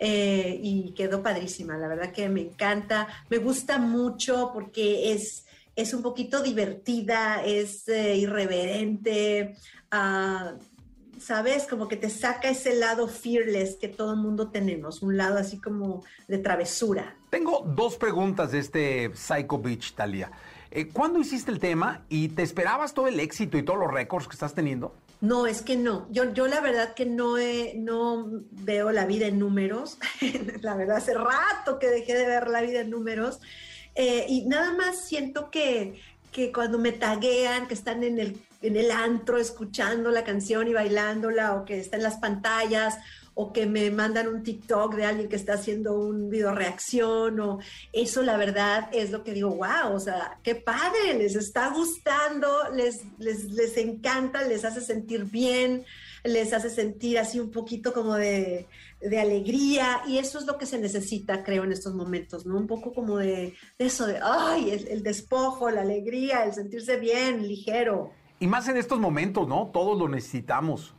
Eh, 0.03 0.59
y 0.63 0.93
quedó 0.93 1.23
padrísima, 1.23 1.77
la 1.77 1.87
verdad 1.87 2.13
que 2.13 2.29
me 2.29 2.41
encanta. 2.41 3.07
Me 3.29 3.37
gusta 3.37 3.79
mucho 3.79 4.51
porque 4.53 5.13
es, 5.13 5.45
es 5.77 5.93
un 5.93 6.03
poquito 6.03 6.43
divertida, 6.43 7.45
es 7.45 7.87
eh, 7.89 8.17
irreverente. 8.17 9.57
ah, 9.91 10.55
¿sabes? 11.21 11.66
Como 11.66 11.87
que 11.89 11.97
te 11.97 12.11
saca 12.11 12.49
ese 12.49 12.75
lado 12.75 13.07
fearless 13.07 13.77
que 13.77 13.89
todo 13.89 14.12
el 14.14 14.18
mundo 14.21 14.49
tenemos, 14.49 15.03
un 15.03 15.16
lado 15.16 15.39
así 15.39 15.59
como 15.59 16.03
de 16.27 16.39
travesura. 16.39 17.16
Tengo 17.31 17.62
dos 17.77 17.97
preguntas 17.97 18.53
de 18.53 18.59
este 18.59 19.11
Psycho 19.14 19.59
Beach, 19.59 19.95
Talia. 19.95 20.31
Eh, 20.73 20.89
¿Cuándo 20.89 21.18
hiciste 21.21 21.51
el 21.51 21.59
tema 21.59 22.05
y 22.09 22.29
te 22.29 22.43
esperabas 22.43 22.95
todo 22.95 23.09
el 23.09 23.18
éxito 23.21 23.59
y 23.59 23.62
todos 23.62 23.79
los 23.79 23.93
récords 23.93 24.27
que 24.29 24.35
estás 24.35 24.55
teniendo? 24.55 24.95
No, 25.21 25.47
es 25.47 25.62
que 25.62 25.77
no. 25.77 26.07
Yo, 26.11 26.33
yo 26.33 26.47
la 26.47 26.61
verdad 26.61 26.95
que 26.95 27.05
no, 27.07 27.37
he- 27.39 27.75
no 27.77 28.27
veo 28.53 28.91
la 28.93 29.05
vida 29.05 29.27
en 29.27 29.39
números. 29.39 29.99
la 30.62 30.75
verdad, 30.77 30.97
hace 30.97 31.12
rato 31.14 31.79
que 31.79 31.89
dejé 31.89 32.14
de 32.14 32.27
ver 32.27 32.49
la 32.49 32.62
vida 32.62 32.81
en 32.81 32.91
números. 32.91 33.41
Eh, 33.97 34.27
y 34.29 34.47
nada 34.47 34.73
más 34.73 35.05
siento 35.07 35.51
que, 35.51 36.01
que 36.33 36.53
cuando 36.53 36.79
me 36.79 36.93
taguean, 36.93 37.66
que 37.66 37.75
están 37.75 38.03
en 38.05 38.18
el, 38.21 38.41
en 38.63 38.77
el 38.77 38.91
antro 38.91 39.39
escuchando 39.39 40.11
la 40.11 40.25
canción 40.25 40.69
y 40.69 40.73
bailándola, 40.73 41.55
o 41.55 41.65
que 41.65 41.81
está 41.81 41.97
en 41.97 42.03
las 42.03 42.19
pantallas, 42.19 42.99
o 43.35 43.53
que 43.53 43.65
me 43.65 43.91
mandan 43.91 44.29
un 44.29 44.43
TikTok 44.43 44.95
de 44.97 45.05
alguien 45.05 45.29
que 45.29 45.37
está 45.37 45.55
haciendo 45.55 45.99
un 45.99 46.29
video 46.29 46.55
reacción, 46.55 47.41
o 47.41 47.59
eso 47.93 48.23
la 48.23 48.37
verdad 48.37 48.91
es 48.93 49.11
lo 49.11 49.25
que 49.25 49.33
digo, 49.33 49.51
wow, 49.51 49.95
o 49.95 50.01
sea, 50.01 50.39
qué 50.43 50.57
padre, 50.57 51.15
les 51.17 51.37
está 51.37 51.71
gustando, 51.71 52.71
les, 52.75 53.01
les, 53.19 53.45
les 53.45 53.77
encanta, 53.79 54.43
les 54.43 54.65
hace 54.65 54.81
sentir 54.81 55.25
bien, 55.25 55.87
les 56.23 56.53
hace 56.53 56.69
sentir 56.69 57.19
así 57.19 57.41
un 57.41 57.51
poquito 57.51 57.95
como 57.95 58.15
de, 58.17 58.67
de 59.01 59.19
alegría, 59.19 60.03
y 60.07 60.19
eso 60.19 60.39
es 60.39 60.45
lo 60.45 60.59
que 60.59 60.67
se 60.67 60.79
necesita, 60.79 61.43
creo, 61.43 61.65
en 61.65 61.73
estos 61.73 61.95
momentos, 61.95 62.45
¿no? 62.45 62.59
Un 62.59 62.67
poco 62.67 62.93
como 62.93 63.17
de, 63.17 63.55
eso, 63.79 64.07
de, 64.07 64.19
ay, 64.23 64.71
el, 64.71 64.89
el 64.89 65.03
despojo, 65.03 65.71
la 65.71 65.81
alegría, 65.81 66.45
el 66.45 66.53
sentirse 66.53 66.99
bien, 66.99 67.47
ligero. 67.49 68.13
Y 68.41 68.47
más 68.47 68.66
en 68.68 68.78
estos 68.78 68.99
momentos, 68.99 69.47
¿no? 69.47 69.70
Todos 69.72 69.99
lo 69.99 70.09
necesitamos. 70.09 70.95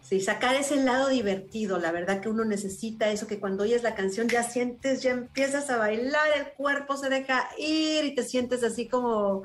Sí, 0.00 0.20
sacar 0.20 0.54
ese 0.54 0.76
lado 0.76 1.08
divertido, 1.08 1.78
la 1.78 1.90
verdad 1.90 2.20
que 2.20 2.28
uno 2.28 2.44
necesita 2.44 3.10
eso, 3.10 3.26
que 3.26 3.40
cuando 3.40 3.64
oyes 3.64 3.82
la 3.82 3.94
canción 3.94 4.28
ya 4.28 4.42
sientes, 4.42 5.02
ya 5.02 5.12
empiezas 5.12 5.70
a 5.70 5.78
bailar, 5.78 6.28
el 6.36 6.52
cuerpo 6.52 6.96
se 6.96 7.08
deja 7.08 7.48
ir 7.58 8.04
y 8.04 8.14
te 8.14 8.22
sientes 8.22 8.62
así 8.62 8.86
como, 8.86 9.42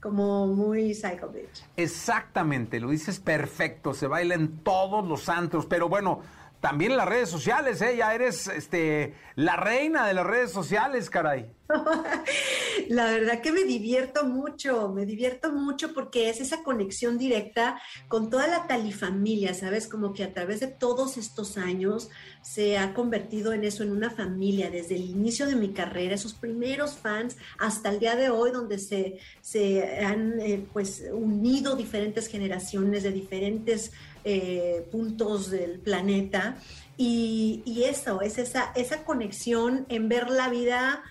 como 0.00 0.46
muy 0.46 0.94
psycho 0.94 1.28
bitch. 1.28 1.62
Exactamente, 1.76 2.80
lo 2.80 2.88
dices 2.88 3.20
perfecto, 3.20 3.92
se 3.92 4.06
baila 4.06 4.34
en 4.34 4.58
todos 4.60 5.06
los 5.06 5.28
antros, 5.28 5.66
pero 5.66 5.90
bueno, 5.90 6.22
también 6.60 6.92
en 6.92 6.96
las 6.96 7.08
redes 7.08 7.28
sociales, 7.28 7.80
¿eh? 7.82 7.96
Ya 7.96 8.14
eres 8.14 8.48
este, 8.48 9.14
la 9.36 9.56
reina 9.56 10.06
de 10.06 10.14
las 10.14 10.26
redes 10.26 10.50
sociales, 10.50 11.08
caray. 11.08 11.50
La 12.88 13.04
verdad 13.10 13.42
que 13.42 13.52
me 13.52 13.64
divierto 13.64 14.24
mucho, 14.24 14.88
me 14.88 15.04
divierto 15.04 15.52
mucho 15.52 15.92
porque 15.92 16.30
es 16.30 16.40
esa 16.40 16.62
conexión 16.62 17.18
directa 17.18 17.78
con 18.08 18.30
toda 18.30 18.46
la 18.46 18.66
talifamilia, 18.66 19.52
¿sabes? 19.52 19.86
Como 19.86 20.14
que 20.14 20.24
a 20.24 20.32
través 20.32 20.60
de 20.60 20.68
todos 20.68 21.18
estos 21.18 21.58
años 21.58 22.08
se 22.40 22.78
ha 22.78 22.94
convertido 22.94 23.52
en 23.52 23.64
eso, 23.64 23.82
en 23.82 23.92
una 23.92 24.10
familia, 24.10 24.70
desde 24.70 24.96
el 24.96 25.02
inicio 25.02 25.46
de 25.46 25.56
mi 25.56 25.72
carrera, 25.72 26.14
esos 26.14 26.32
primeros 26.32 26.96
fans, 26.96 27.36
hasta 27.58 27.90
el 27.90 27.98
día 27.98 28.16
de 28.16 28.30
hoy, 28.30 28.50
donde 28.50 28.78
se, 28.78 29.18
se 29.42 30.04
han 30.04 30.40
eh, 30.40 30.66
pues 30.72 31.04
unido 31.12 31.76
diferentes 31.76 32.28
generaciones 32.28 33.02
de 33.02 33.12
diferentes 33.12 33.92
eh, 34.30 34.86
puntos 34.92 35.50
del 35.50 35.80
planeta. 35.80 36.58
Y, 36.98 37.82
eso, 37.82 38.20
es 38.20 38.36
esa, 38.36 38.72
esa 38.74 39.02
conexión 39.04 39.86
en 39.88 40.10
ver 40.10 40.28
la 40.28 40.50
vida 40.50 41.02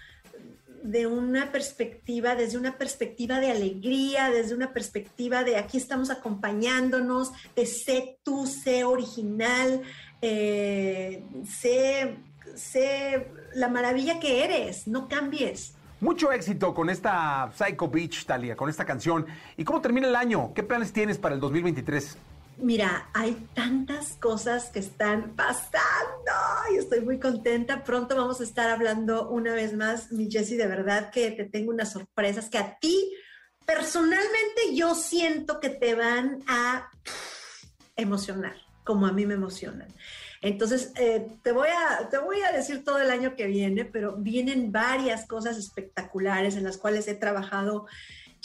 de 0.84 1.07
una 1.07 1.51
perspectiva, 1.51 2.36
desde 2.36 2.59
una 2.59 2.78
perspectiva 2.78 3.39
de 3.39 3.49
alegría, 3.49 4.30
desde 4.30 4.53
una 4.53 4.72
perspectiva 4.72 5.43
de 5.43 5.57
aquí 5.57 5.78
estamos 5.78 6.11
acompañándonos, 6.11 7.32
de 7.55 7.65
sé 7.65 8.20
tú, 8.22 8.45
sé 8.45 8.84
original, 8.84 9.82
eh, 10.22 11.24
sé, 11.49 12.20
sé 12.53 13.32
la 13.55 13.68
maravilla 13.68 14.20
que 14.20 14.43
eres, 14.43 14.88
no 14.88 15.07
cambies. 15.07 15.74
Mucho 16.01 16.32
éxito 16.32 16.76
con 16.76 16.91
esta 16.91 17.51
Psycho 17.55 17.88
Beach, 17.88 18.28
Talia, 18.28 18.55
con 18.55 18.70
esta 18.70 18.86
canción. 18.86 19.26
¿Y 19.57 19.63
cómo 19.63 19.82
termina 19.82 20.07
el 20.07 20.15
año? 20.15 20.53
¿Qué 20.53 20.61
planes 20.61 20.93
tienes 20.93 21.18
para 21.18 21.34
el 21.34 21.41
2023? 21.41 22.15
Mira, 22.60 23.10
hay 23.14 23.34
tantas 23.53 24.14
cosas 24.14 24.70
que 24.70 24.80
están 24.80 25.36
pasando 25.36 26.32
y 26.74 26.78
estoy 26.78 27.01
muy 27.01 27.20
contenta. 27.20 27.84
Pronto 27.84 28.16
vamos 28.16 28.41
a 28.41 28.43
estar 28.43 28.70
hablando 28.70 29.30
una 29.30 29.53
vez 29.53 29.76
más, 29.76 30.12
mi 30.12 30.32
Jessie, 30.32 30.58
de 30.58 30.66
verdad 30.66 31.12
que 31.12 31.32
te 31.32 31.45
tengo 31.45 31.72
unas 31.72 31.91
sorpresas 31.91 32.49
que 32.49 32.58
a 32.58 32.80
ti 32.80 33.14
personalmente 33.64 34.74
yo 34.74 34.95
siento 34.95 35.60
que 35.60 35.70
te 35.70 35.93
van 35.93 36.43
a 36.47 36.89
emocionar, 37.95 38.55
como 38.84 39.05
a 39.05 39.12
mí 39.12 39.28
me 39.28 39.36
emocionan. 39.36 39.93
Entonces, 40.41 40.93
eh, 40.95 41.28
te, 41.43 41.51
voy 41.51 41.68
a, 41.70 42.10
te 42.10 42.18
voy 42.18 42.41
a 42.41 42.51
decir 42.51 42.84
todo 42.84 42.99
el 42.99 43.12
año 43.12 43.36
que 43.36 43.45
viene, 43.45 43.86
pero 43.86 44.16
vienen 44.16 44.72
varias 44.72 45.28
cosas 45.28 45.58
espectaculares 45.58 46.55
en 46.55 46.64
las 46.64 46.78
cuales 46.78 47.08
he 47.08 47.16
trabajado 47.16 47.88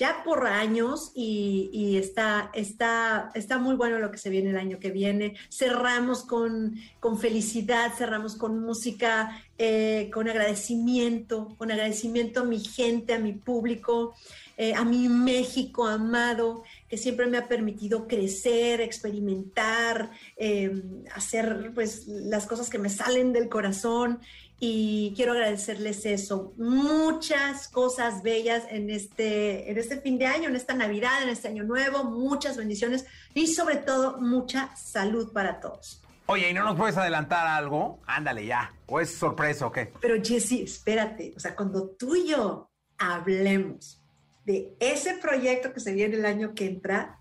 ya 0.02 0.24
por 0.24 0.48
años 0.48 1.12
y, 1.14 1.96
está, 1.96 2.50
está, 2.54 3.30
está 3.36 3.58
muy 3.58 3.76
bueno 3.76 4.00
lo 4.00 4.10
que 4.10 4.18
se 4.18 4.30
viene 4.30 4.50
el 4.50 4.56
año 4.56 4.80
que 4.80 4.90
viene. 4.90 5.36
Cerramos 5.48 6.24
con, 6.24 6.74
con 6.98 7.20
felicidad, 7.20 7.92
cerramos 7.96 8.34
con 8.34 8.58
música, 8.58 9.40
eh, 9.58 10.10
con 10.12 10.28
agradecimiento, 10.28 11.54
con 11.56 11.70
agradecimiento 11.70 12.40
a 12.40 12.44
mi 12.44 12.58
gente, 12.58 13.14
a 13.14 13.20
mi 13.20 13.32
público, 13.32 14.16
eh, 14.56 14.74
a 14.74 14.84
mi 14.84 15.08
México 15.08 15.86
amado, 15.86 16.64
que 16.88 16.96
siempre 16.96 17.28
me 17.28 17.38
ha 17.38 17.46
permitido 17.46 18.08
crecer, 18.08 18.80
experimentar, 18.80 20.10
eh, 20.36 20.82
hacer 21.14 21.70
pues 21.76 22.08
las 22.08 22.46
cosas 22.46 22.68
que 22.70 22.80
me 22.80 22.90
salen 22.90 23.32
del 23.32 23.48
corazón 23.48 24.18
y 24.64 25.12
quiero 25.16 25.32
agradecerles 25.32 26.06
eso. 26.06 26.52
Muchas 26.56 27.66
cosas 27.66 28.22
bellas 28.22 28.62
en 28.70 28.90
este, 28.90 29.68
en 29.68 29.76
este 29.76 30.00
fin 30.00 30.18
de 30.20 30.26
año, 30.26 30.48
en 30.48 30.54
esta 30.54 30.72
Navidad, 30.72 31.20
en 31.20 31.30
este 31.30 31.48
año 31.48 31.64
nuevo, 31.64 32.04
muchas 32.04 32.56
bendiciones 32.56 33.04
y 33.34 33.48
sobre 33.48 33.74
todo 33.78 34.18
mucha 34.20 34.70
salud 34.76 35.32
para 35.32 35.58
todos. 35.58 36.00
Oye, 36.26 36.48
¿y 36.50 36.54
no 36.54 36.62
nos 36.62 36.76
puedes 36.76 36.96
adelantar 36.96 37.44
algo? 37.48 37.98
Ándale 38.06 38.46
ya. 38.46 38.72
¿O 38.86 39.00
es 39.00 39.12
sorpresa 39.12 39.66
o 39.66 39.72
qué? 39.72 39.92
Pero 40.00 40.14
Jessy, 40.22 40.62
espérate, 40.62 41.32
o 41.36 41.40
sea, 41.40 41.56
cuando 41.56 41.88
tú 41.88 42.14
y 42.14 42.28
yo 42.28 42.70
hablemos 42.98 44.00
de 44.44 44.72
ese 44.78 45.14
proyecto 45.14 45.72
que 45.72 45.80
se 45.80 45.92
viene 45.92 46.14
el 46.14 46.24
año 46.24 46.54
que 46.54 46.66
entra, 46.66 47.18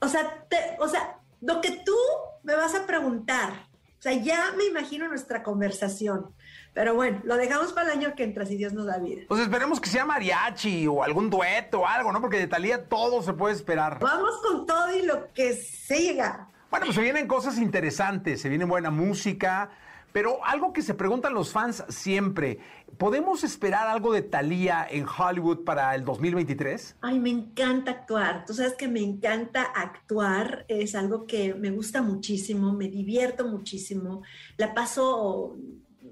o 0.00 0.06
sea, 0.08 0.44
te- 0.48 0.76
o 0.78 0.86
sea, 0.88 1.18
lo 1.40 1.60
que 1.60 1.82
tú 1.84 1.96
me 2.44 2.54
vas 2.54 2.76
a 2.76 2.86
preguntar, 2.86 3.50
o 3.98 4.02
sea, 4.02 4.12
ya 4.12 4.52
me 4.56 4.64
imagino 4.66 5.08
nuestra 5.08 5.42
conversación. 5.42 6.32
Pero 6.74 6.94
bueno, 6.94 7.20
lo 7.24 7.36
dejamos 7.36 7.72
para 7.72 7.92
el 7.92 7.98
año 7.98 8.14
que 8.14 8.24
entra, 8.24 8.46
si 8.46 8.56
Dios 8.56 8.72
nos 8.72 8.86
da 8.86 8.98
vida. 8.98 9.22
Pues 9.28 9.42
esperemos 9.42 9.80
que 9.80 9.90
sea 9.90 10.06
mariachi 10.06 10.86
o 10.86 11.02
algún 11.02 11.28
dueto 11.28 11.80
o 11.80 11.86
algo, 11.86 12.12
¿no? 12.12 12.20
Porque 12.20 12.38
de 12.38 12.46
Talía 12.46 12.88
todo 12.88 13.22
se 13.22 13.34
puede 13.34 13.54
esperar. 13.54 13.98
Vamos 14.00 14.40
con 14.42 14.64
todo 14.64 14.94
y 14.96 15.02
lo 15.02 15.32
que 15.32 15.54
siga. 15.54 16.48
Bueno, 16.70 16.86
pues 16.86 16.96
se 16.96 17.02
vienen 17.02 17.28
cosas 17.28 17.58
interesantes, 17.58 18.40
se 18.40 18.48
viene 18.48 18.64
buena 18.64 18.90
música, 18.90 19.68
pero 20.12 20.42
algo 20.44 20.72
que 20.72 20.80
se 20.80 20.94
preguntan 20.94 21.34
los 21.34 21.52
fans 21.52 21.84
siempre, 21.90 22.60
¿podemos 22.96 23.44
esperar 23.44 23.88
algo 23.88 24.10
de 24.14 24.22
Talía 24.22 24.86
en 24.88 25.04
Hollywood 25.06 25.64
para 25.64 25.94
el 25.94 26.06
2023? 26.06 26.96
Ay, 27.02 27.18
me 27.18 27.28
encanta 27.28 27.90
actuar. 27.90 28.46
Tú 28.46 28.54
sabes 28.54 28.74
que 28.74 28.88
me 28.88 29.00
encanta 29.00 29.62
actuar. 29.62 30.64
Es 30.68 30.94
algo 30.94 31.26
que 31.26 31.52
me 31.52 31.70
gusta 31.70 32.00
muchísimo, 32.00 32.72
me 32.72 32.88
divierto 32.88 33.46
muchísimo. 33.46 34.22
La 34.56 34.72
paso 34.72 35.58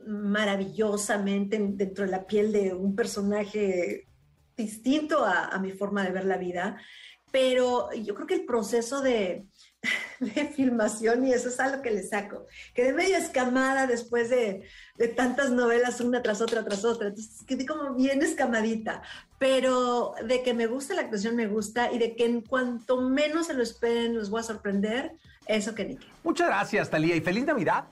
maravillosamente 0.06 1.56
en- 1.56 1.76
dentro 1.76 2.04
de 2.04 2.10
la 2.10 2.26
piel 2.26 2.52
de 2.52 2.74
un 2.74 2.94
personaje 2.94 4.06
distinto 4.56 5.24
a, 5.24 5.58
mi 5.58 5.72
forma 5.72 6.04
de 6.04 6.12
ver 6.12 6.24
la 6.24 6.36
vida. 6.36 6.76
Pero 7.32 7.92
yo 7.92 8.14
creo 8.14 8.26
que 8.26 8.34
el 8.34 8.44
proceso 8.44 9.00
de, 9.00 9.46
de 10.20 10.46
filmación 10.48 11.26
y 11.26 11.32
eso 11.32 11.48
es 11.48 11.60
algo 11.60 11.80
que 11.80 11.90
le 11.92 12.02
saco. 12.02 12.46
Quedé 12.74 12.92
medio 12.92 13.16
escamada 13.16 13.86
después 13.86 14.28
de, 14.28 14.64
de 14.96 15.08
tantas 15.08 15.50
novelas, 15.50 16.00
una 16.00 16.22
tras 16.22 16.40
otra, 16.40 16.64
tras 16.64 16.84
otra. 16.84 17.08
Entonces 17.08 17.44
quedé 17.46 17.64
como 17.66 17.94
bien 17.94 18.22
escamadita. 18.22 19.02
Pero 19.38 20.14
de 20.26 20.42
que 20.42 20.52
me 20.54 20.66
gusta 20.66 20.94
la 20.94 21.02
actuación, 21.02 21.36
me 21.36 21.46
gusta. 21.46 21.92
Y 21.92 21.98
de 21.98 22.16
que 22.16 22.26
en 22.26 22.42
cuanto 22.42 23.00
menos 23.00 23.46
se 23.46 23.54
lo 23.54 23.62
esperen, 23.62 24.16
los 24.16 24.28
voy 24.28 24.40
a 24.40 24.44
sorprender. 24.44 25.12
Eso 25.46 25.74
que 25.74 25.84
ni. 25.84 25.98
Muchas 26.22 26.48
gracias, 26.48 26.90
Talía, 26.90 27.16
y 27.16 27.20
feliz 27.20 27.44
Navidad. 27.44 27.84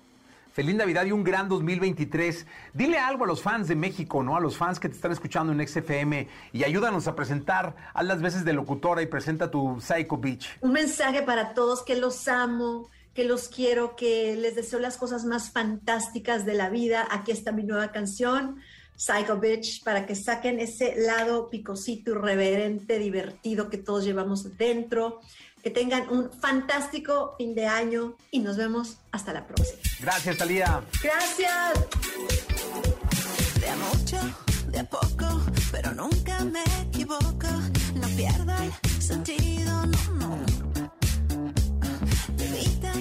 Feliz 0.59 0.75
Navidad 0.75 1.07
y 1.07 1.13
un 1.13 1.23
gran 1.23 1.49
2023. 1.49 2.45
Dile 2.75 2.99
algo 2.99 3.23
a 3.23 3.29
los 3.29 3.43
fans 3.43 3.69
de 3.69 3.77
México, 3.77 4.25
¿no? 4.25 4.37
A 4.37 4.41
los 4.41 4.57
fans 4.57 4.81
que 4.81 4.89
te 4.89 4.97
están 4.97 5.13
escuchando 5.13 5.53
en 5.53 5.65
XFM 5.65 6.27
y 6.53 6.65
ayúdanos 6.65 7.07
a 7.07 7.15
presentar. 7.15 7.77
Haz 7.95 8.05
las 8.05 8.21
veces 8.21 8.45
de 8.45 8.55
locutora 8.55 9.01
y 9.01 9.07
presenta 9.07 9.53
tu 9.53 9.81
Psycho 9.81 10.19
Beach. 10.19 10.59
Un 10.61 10.73
mensaje 10.73 11.23
para 11.23 11.55
todos 11.55 11.85
que 11.85 11.95
los 11.95 12.27
amo, 12.27 12.91
que 13.15 13.23
los 13.23 13.47
quiero, 13.47 13.95
que 13.95 14.35
les 14.35 14.57
deseo 14.57 14.81
las 14.81 14.97
cosas 14.97 15.25
más 15.25 15.53
fantásticas 15.53 16.45
de 16.45 16.55
la 16.55 16.71
vida. 16.71 17.07
Aquí 17.09 17.31
está 17.31 17.53
mi 17.53 17.63
nueva 17.63 17.93
canción, 17.93 18.59
Psycho 18.97 19.39
Bitch, 19.39 19.85
para 19.85 20.07
que 20.07 20.17
saquen 20.17 20.59
ese 20.59 20.97
lado 20.97 21.51
picosito, 21.51 22.11
irreverente, 22.11 22.99
divertido 22.99 23.71
que 23.71 23.79
todos 23.79 24.05
llevamos 24.05 24.59
dentro. 24.59 25.21
Que 25.69 25.75
tengan 25.75 26.09
un 26.09 26.31
fantástico 26.33 27.35
fin 27.37 27.55
de 27.55 27.67
año 27.67 28.17
y 28.31 28.39
nos 28.39 28.57
vemos 28.57 28.97
hasta 29.13 29.35
la 29.35 29.47
próxima. 29.47 29.79
Gracias, 30.01 30.39
Talía. 30.39 30.83
Gracias. 31.03 31.75
De 33.61 33.69
a 33.69 33.77
mucho, 33.77 34.17
de 34.69 34.79
a 34.79 34.85
poco, 34.85 35.43
pero 35.71 35.93
nunca 35.93 36.43
me 36.45 36.65
equivoco. 36.81 37.49
No 37.97 38.09
pierdo 38.17 38.55
el 38.63 39.03
sentido, 39.03 39.85
no, 39.85 40.15
no. 40.15 40.39
Bebida 42.39 42.93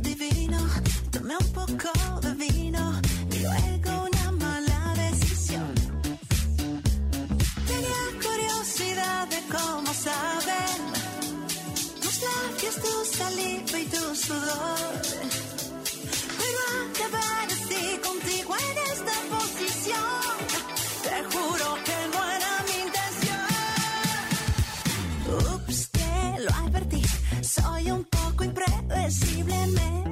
divino, 0.00 0.66
tomé 1.10 1.36
un 1.36 1.52
poco 1.52 1.90
saliva 13.18 13.78
y 13.78 13.86
tu 13.86 14.14
sudor. 14.14 15.00
Pero 16.40 16.60
acabar 16.84 17.46
así 17.56 17.82
contigo 18.02 18.50
en 18.68 18.76
esta 18.92 19.16
posición, 19.34 20.32
te 21.04 21.16
juro 21.32 21.66
que 21.86 21.98
no 22.12 22.20
era 22.36 22.52
mi 22.68 22.76
intención. 22.86 23.48
Ups, 25.54 25.78
te 25.90 26.12
lo 26.44 26.50
advertí, 26.64 27.02
soy 27.42 27.90
un 27.90 28.04
poco 28.04 28.44
impredecible, 28.44 29.56
medio 29.68 30.03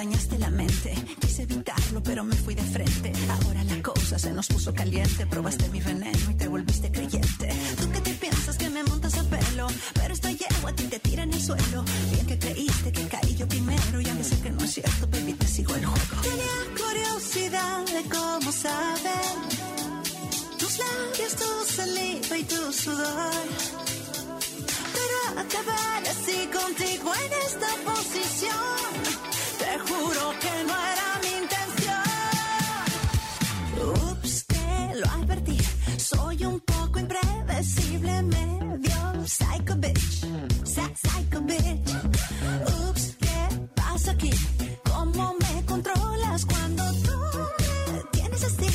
dañaste 0.00 0.38
la 0.38 0.50
mente. 0.50 0.94
Quise 1.20 1.42
evitarlo, 1.42 2.02
pero 2.02 2.24
me 2.24 2.34
fui 2.34 2.54
de 2.54 2.62
frente. 2.62 3.12
Ahora 3.34 3.62
la 3.64 3.82
cosa 3.82 4.18
se 4.18 4.32
nos 4.32 4.46
puso 4.48 4.72
caliente. 4.72 5.26
Probaste 5.26 5.68
mi 5.68 5.80
veneno 5.80 6.30
y 6.30 6.34
te 6.34 6.48
volviste 6.48 6.90
creyente. 6.90 7.48
Tú 7.78 7.90
que 7.90 8.00
te 8.00 8.14
piensas 8.14 8.56
que 8.56 8.70
me 8.70 8.82
montas 8.84 9.18
a 9.18 9.24
pelo, 9.24 9.66
pero 9.92 10.14
esta 10.14 10.30
yegua 10.30 10.70
a 10.70 10.74
ti 10.74 10.84
te 10.84 10.98
tira 11.00 11.22
en 11.24 11.34
el 11.34 11.42
suelo. 11.42 11.84
Bien 12.12 12.26
que 12.26 12.38
creíste 12.38 12.92
que 12.92 13.04
caí 13.08 13.36
yo 13.36 13.46
primero, 13.46 14.00
y 14.00 14.08
aunque 14.08 14.24
sé 14.24 14.40
que 14.40 14.50
no 14.50 14.64
es 14.64 14.72
cierto, 14.72 15.06
baby, 15.12 15.34
te 15.34 15.46
sigo 15.46 15.74
el 15.74 15.84
juego. 15.84 16.16
Tenía 16.22 16.56
curiosidad 16.82 17.84
de 17.96 18.02
cómo 18.08 18.52
saber 18.52 19.36
tus 20.58 20.78
labios, 20.78 21.32
tu 21.40 21.50
saliva 21.76 22.38
y 22.38 22.44
tu 22.44 22.72
sudor. 22.72 23.48
Acabar 25.30 26.02
así 26.12 26.38
contigo 26.58 27.12
en 27.24 27.32
esta 27.46 27.70
posición, 27.88 29.29
te 29.60 29.78
juro 29.86 30.22
que 30.42 30.52
no 30.68 30.76
era 30.92 31.08
mi 31.24 31.32
intención. 31.42 32.06
Ups, 34.12 34.46
te 34.46 34.94
lo 35.00 35.06
advertí, 35.18 35.58
soy 35.98 36.44
un 36.44 36.60
poco 36.60 36.98
impredecible, 36.98 38.22
medio 38.22 39.26
psycho 39.26 39.74
bitch, 39.76 40.24
psycho 40.64 41.40
bitch. 41.42 41.88
Ups, 42.88 43.04
¿qué 43.20 43.38
pasa 43.74 44.10
aquí? 44.12 44.30
¿Cómo 44.84 45.34
me 45.42 45.64
controlas 45.66 46.46
cuando 46.46 46.84
tú 47.06 47.16
me 47.92 48.00
tienes 48.12 48.42
así? 48.44 48.70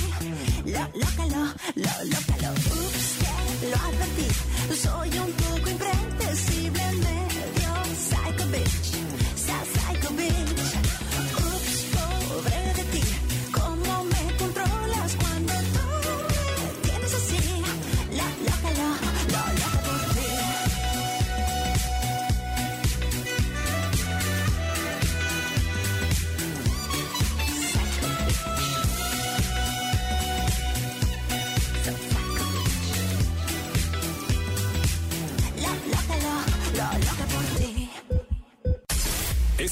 Lo, 0.66 0.84
lócalo, 1.02 1.42
lo, 1.84 1.94
lócalo. 2.14 2.50
Ups, 2.54 3.08
te 3.60 3.70
lo 3.72 3.78
advertí, 3.90 4.28
soy 4.84 5.10
un 5.26 5.32
poco 5.44 5.70
impredecible, 5.70 6.05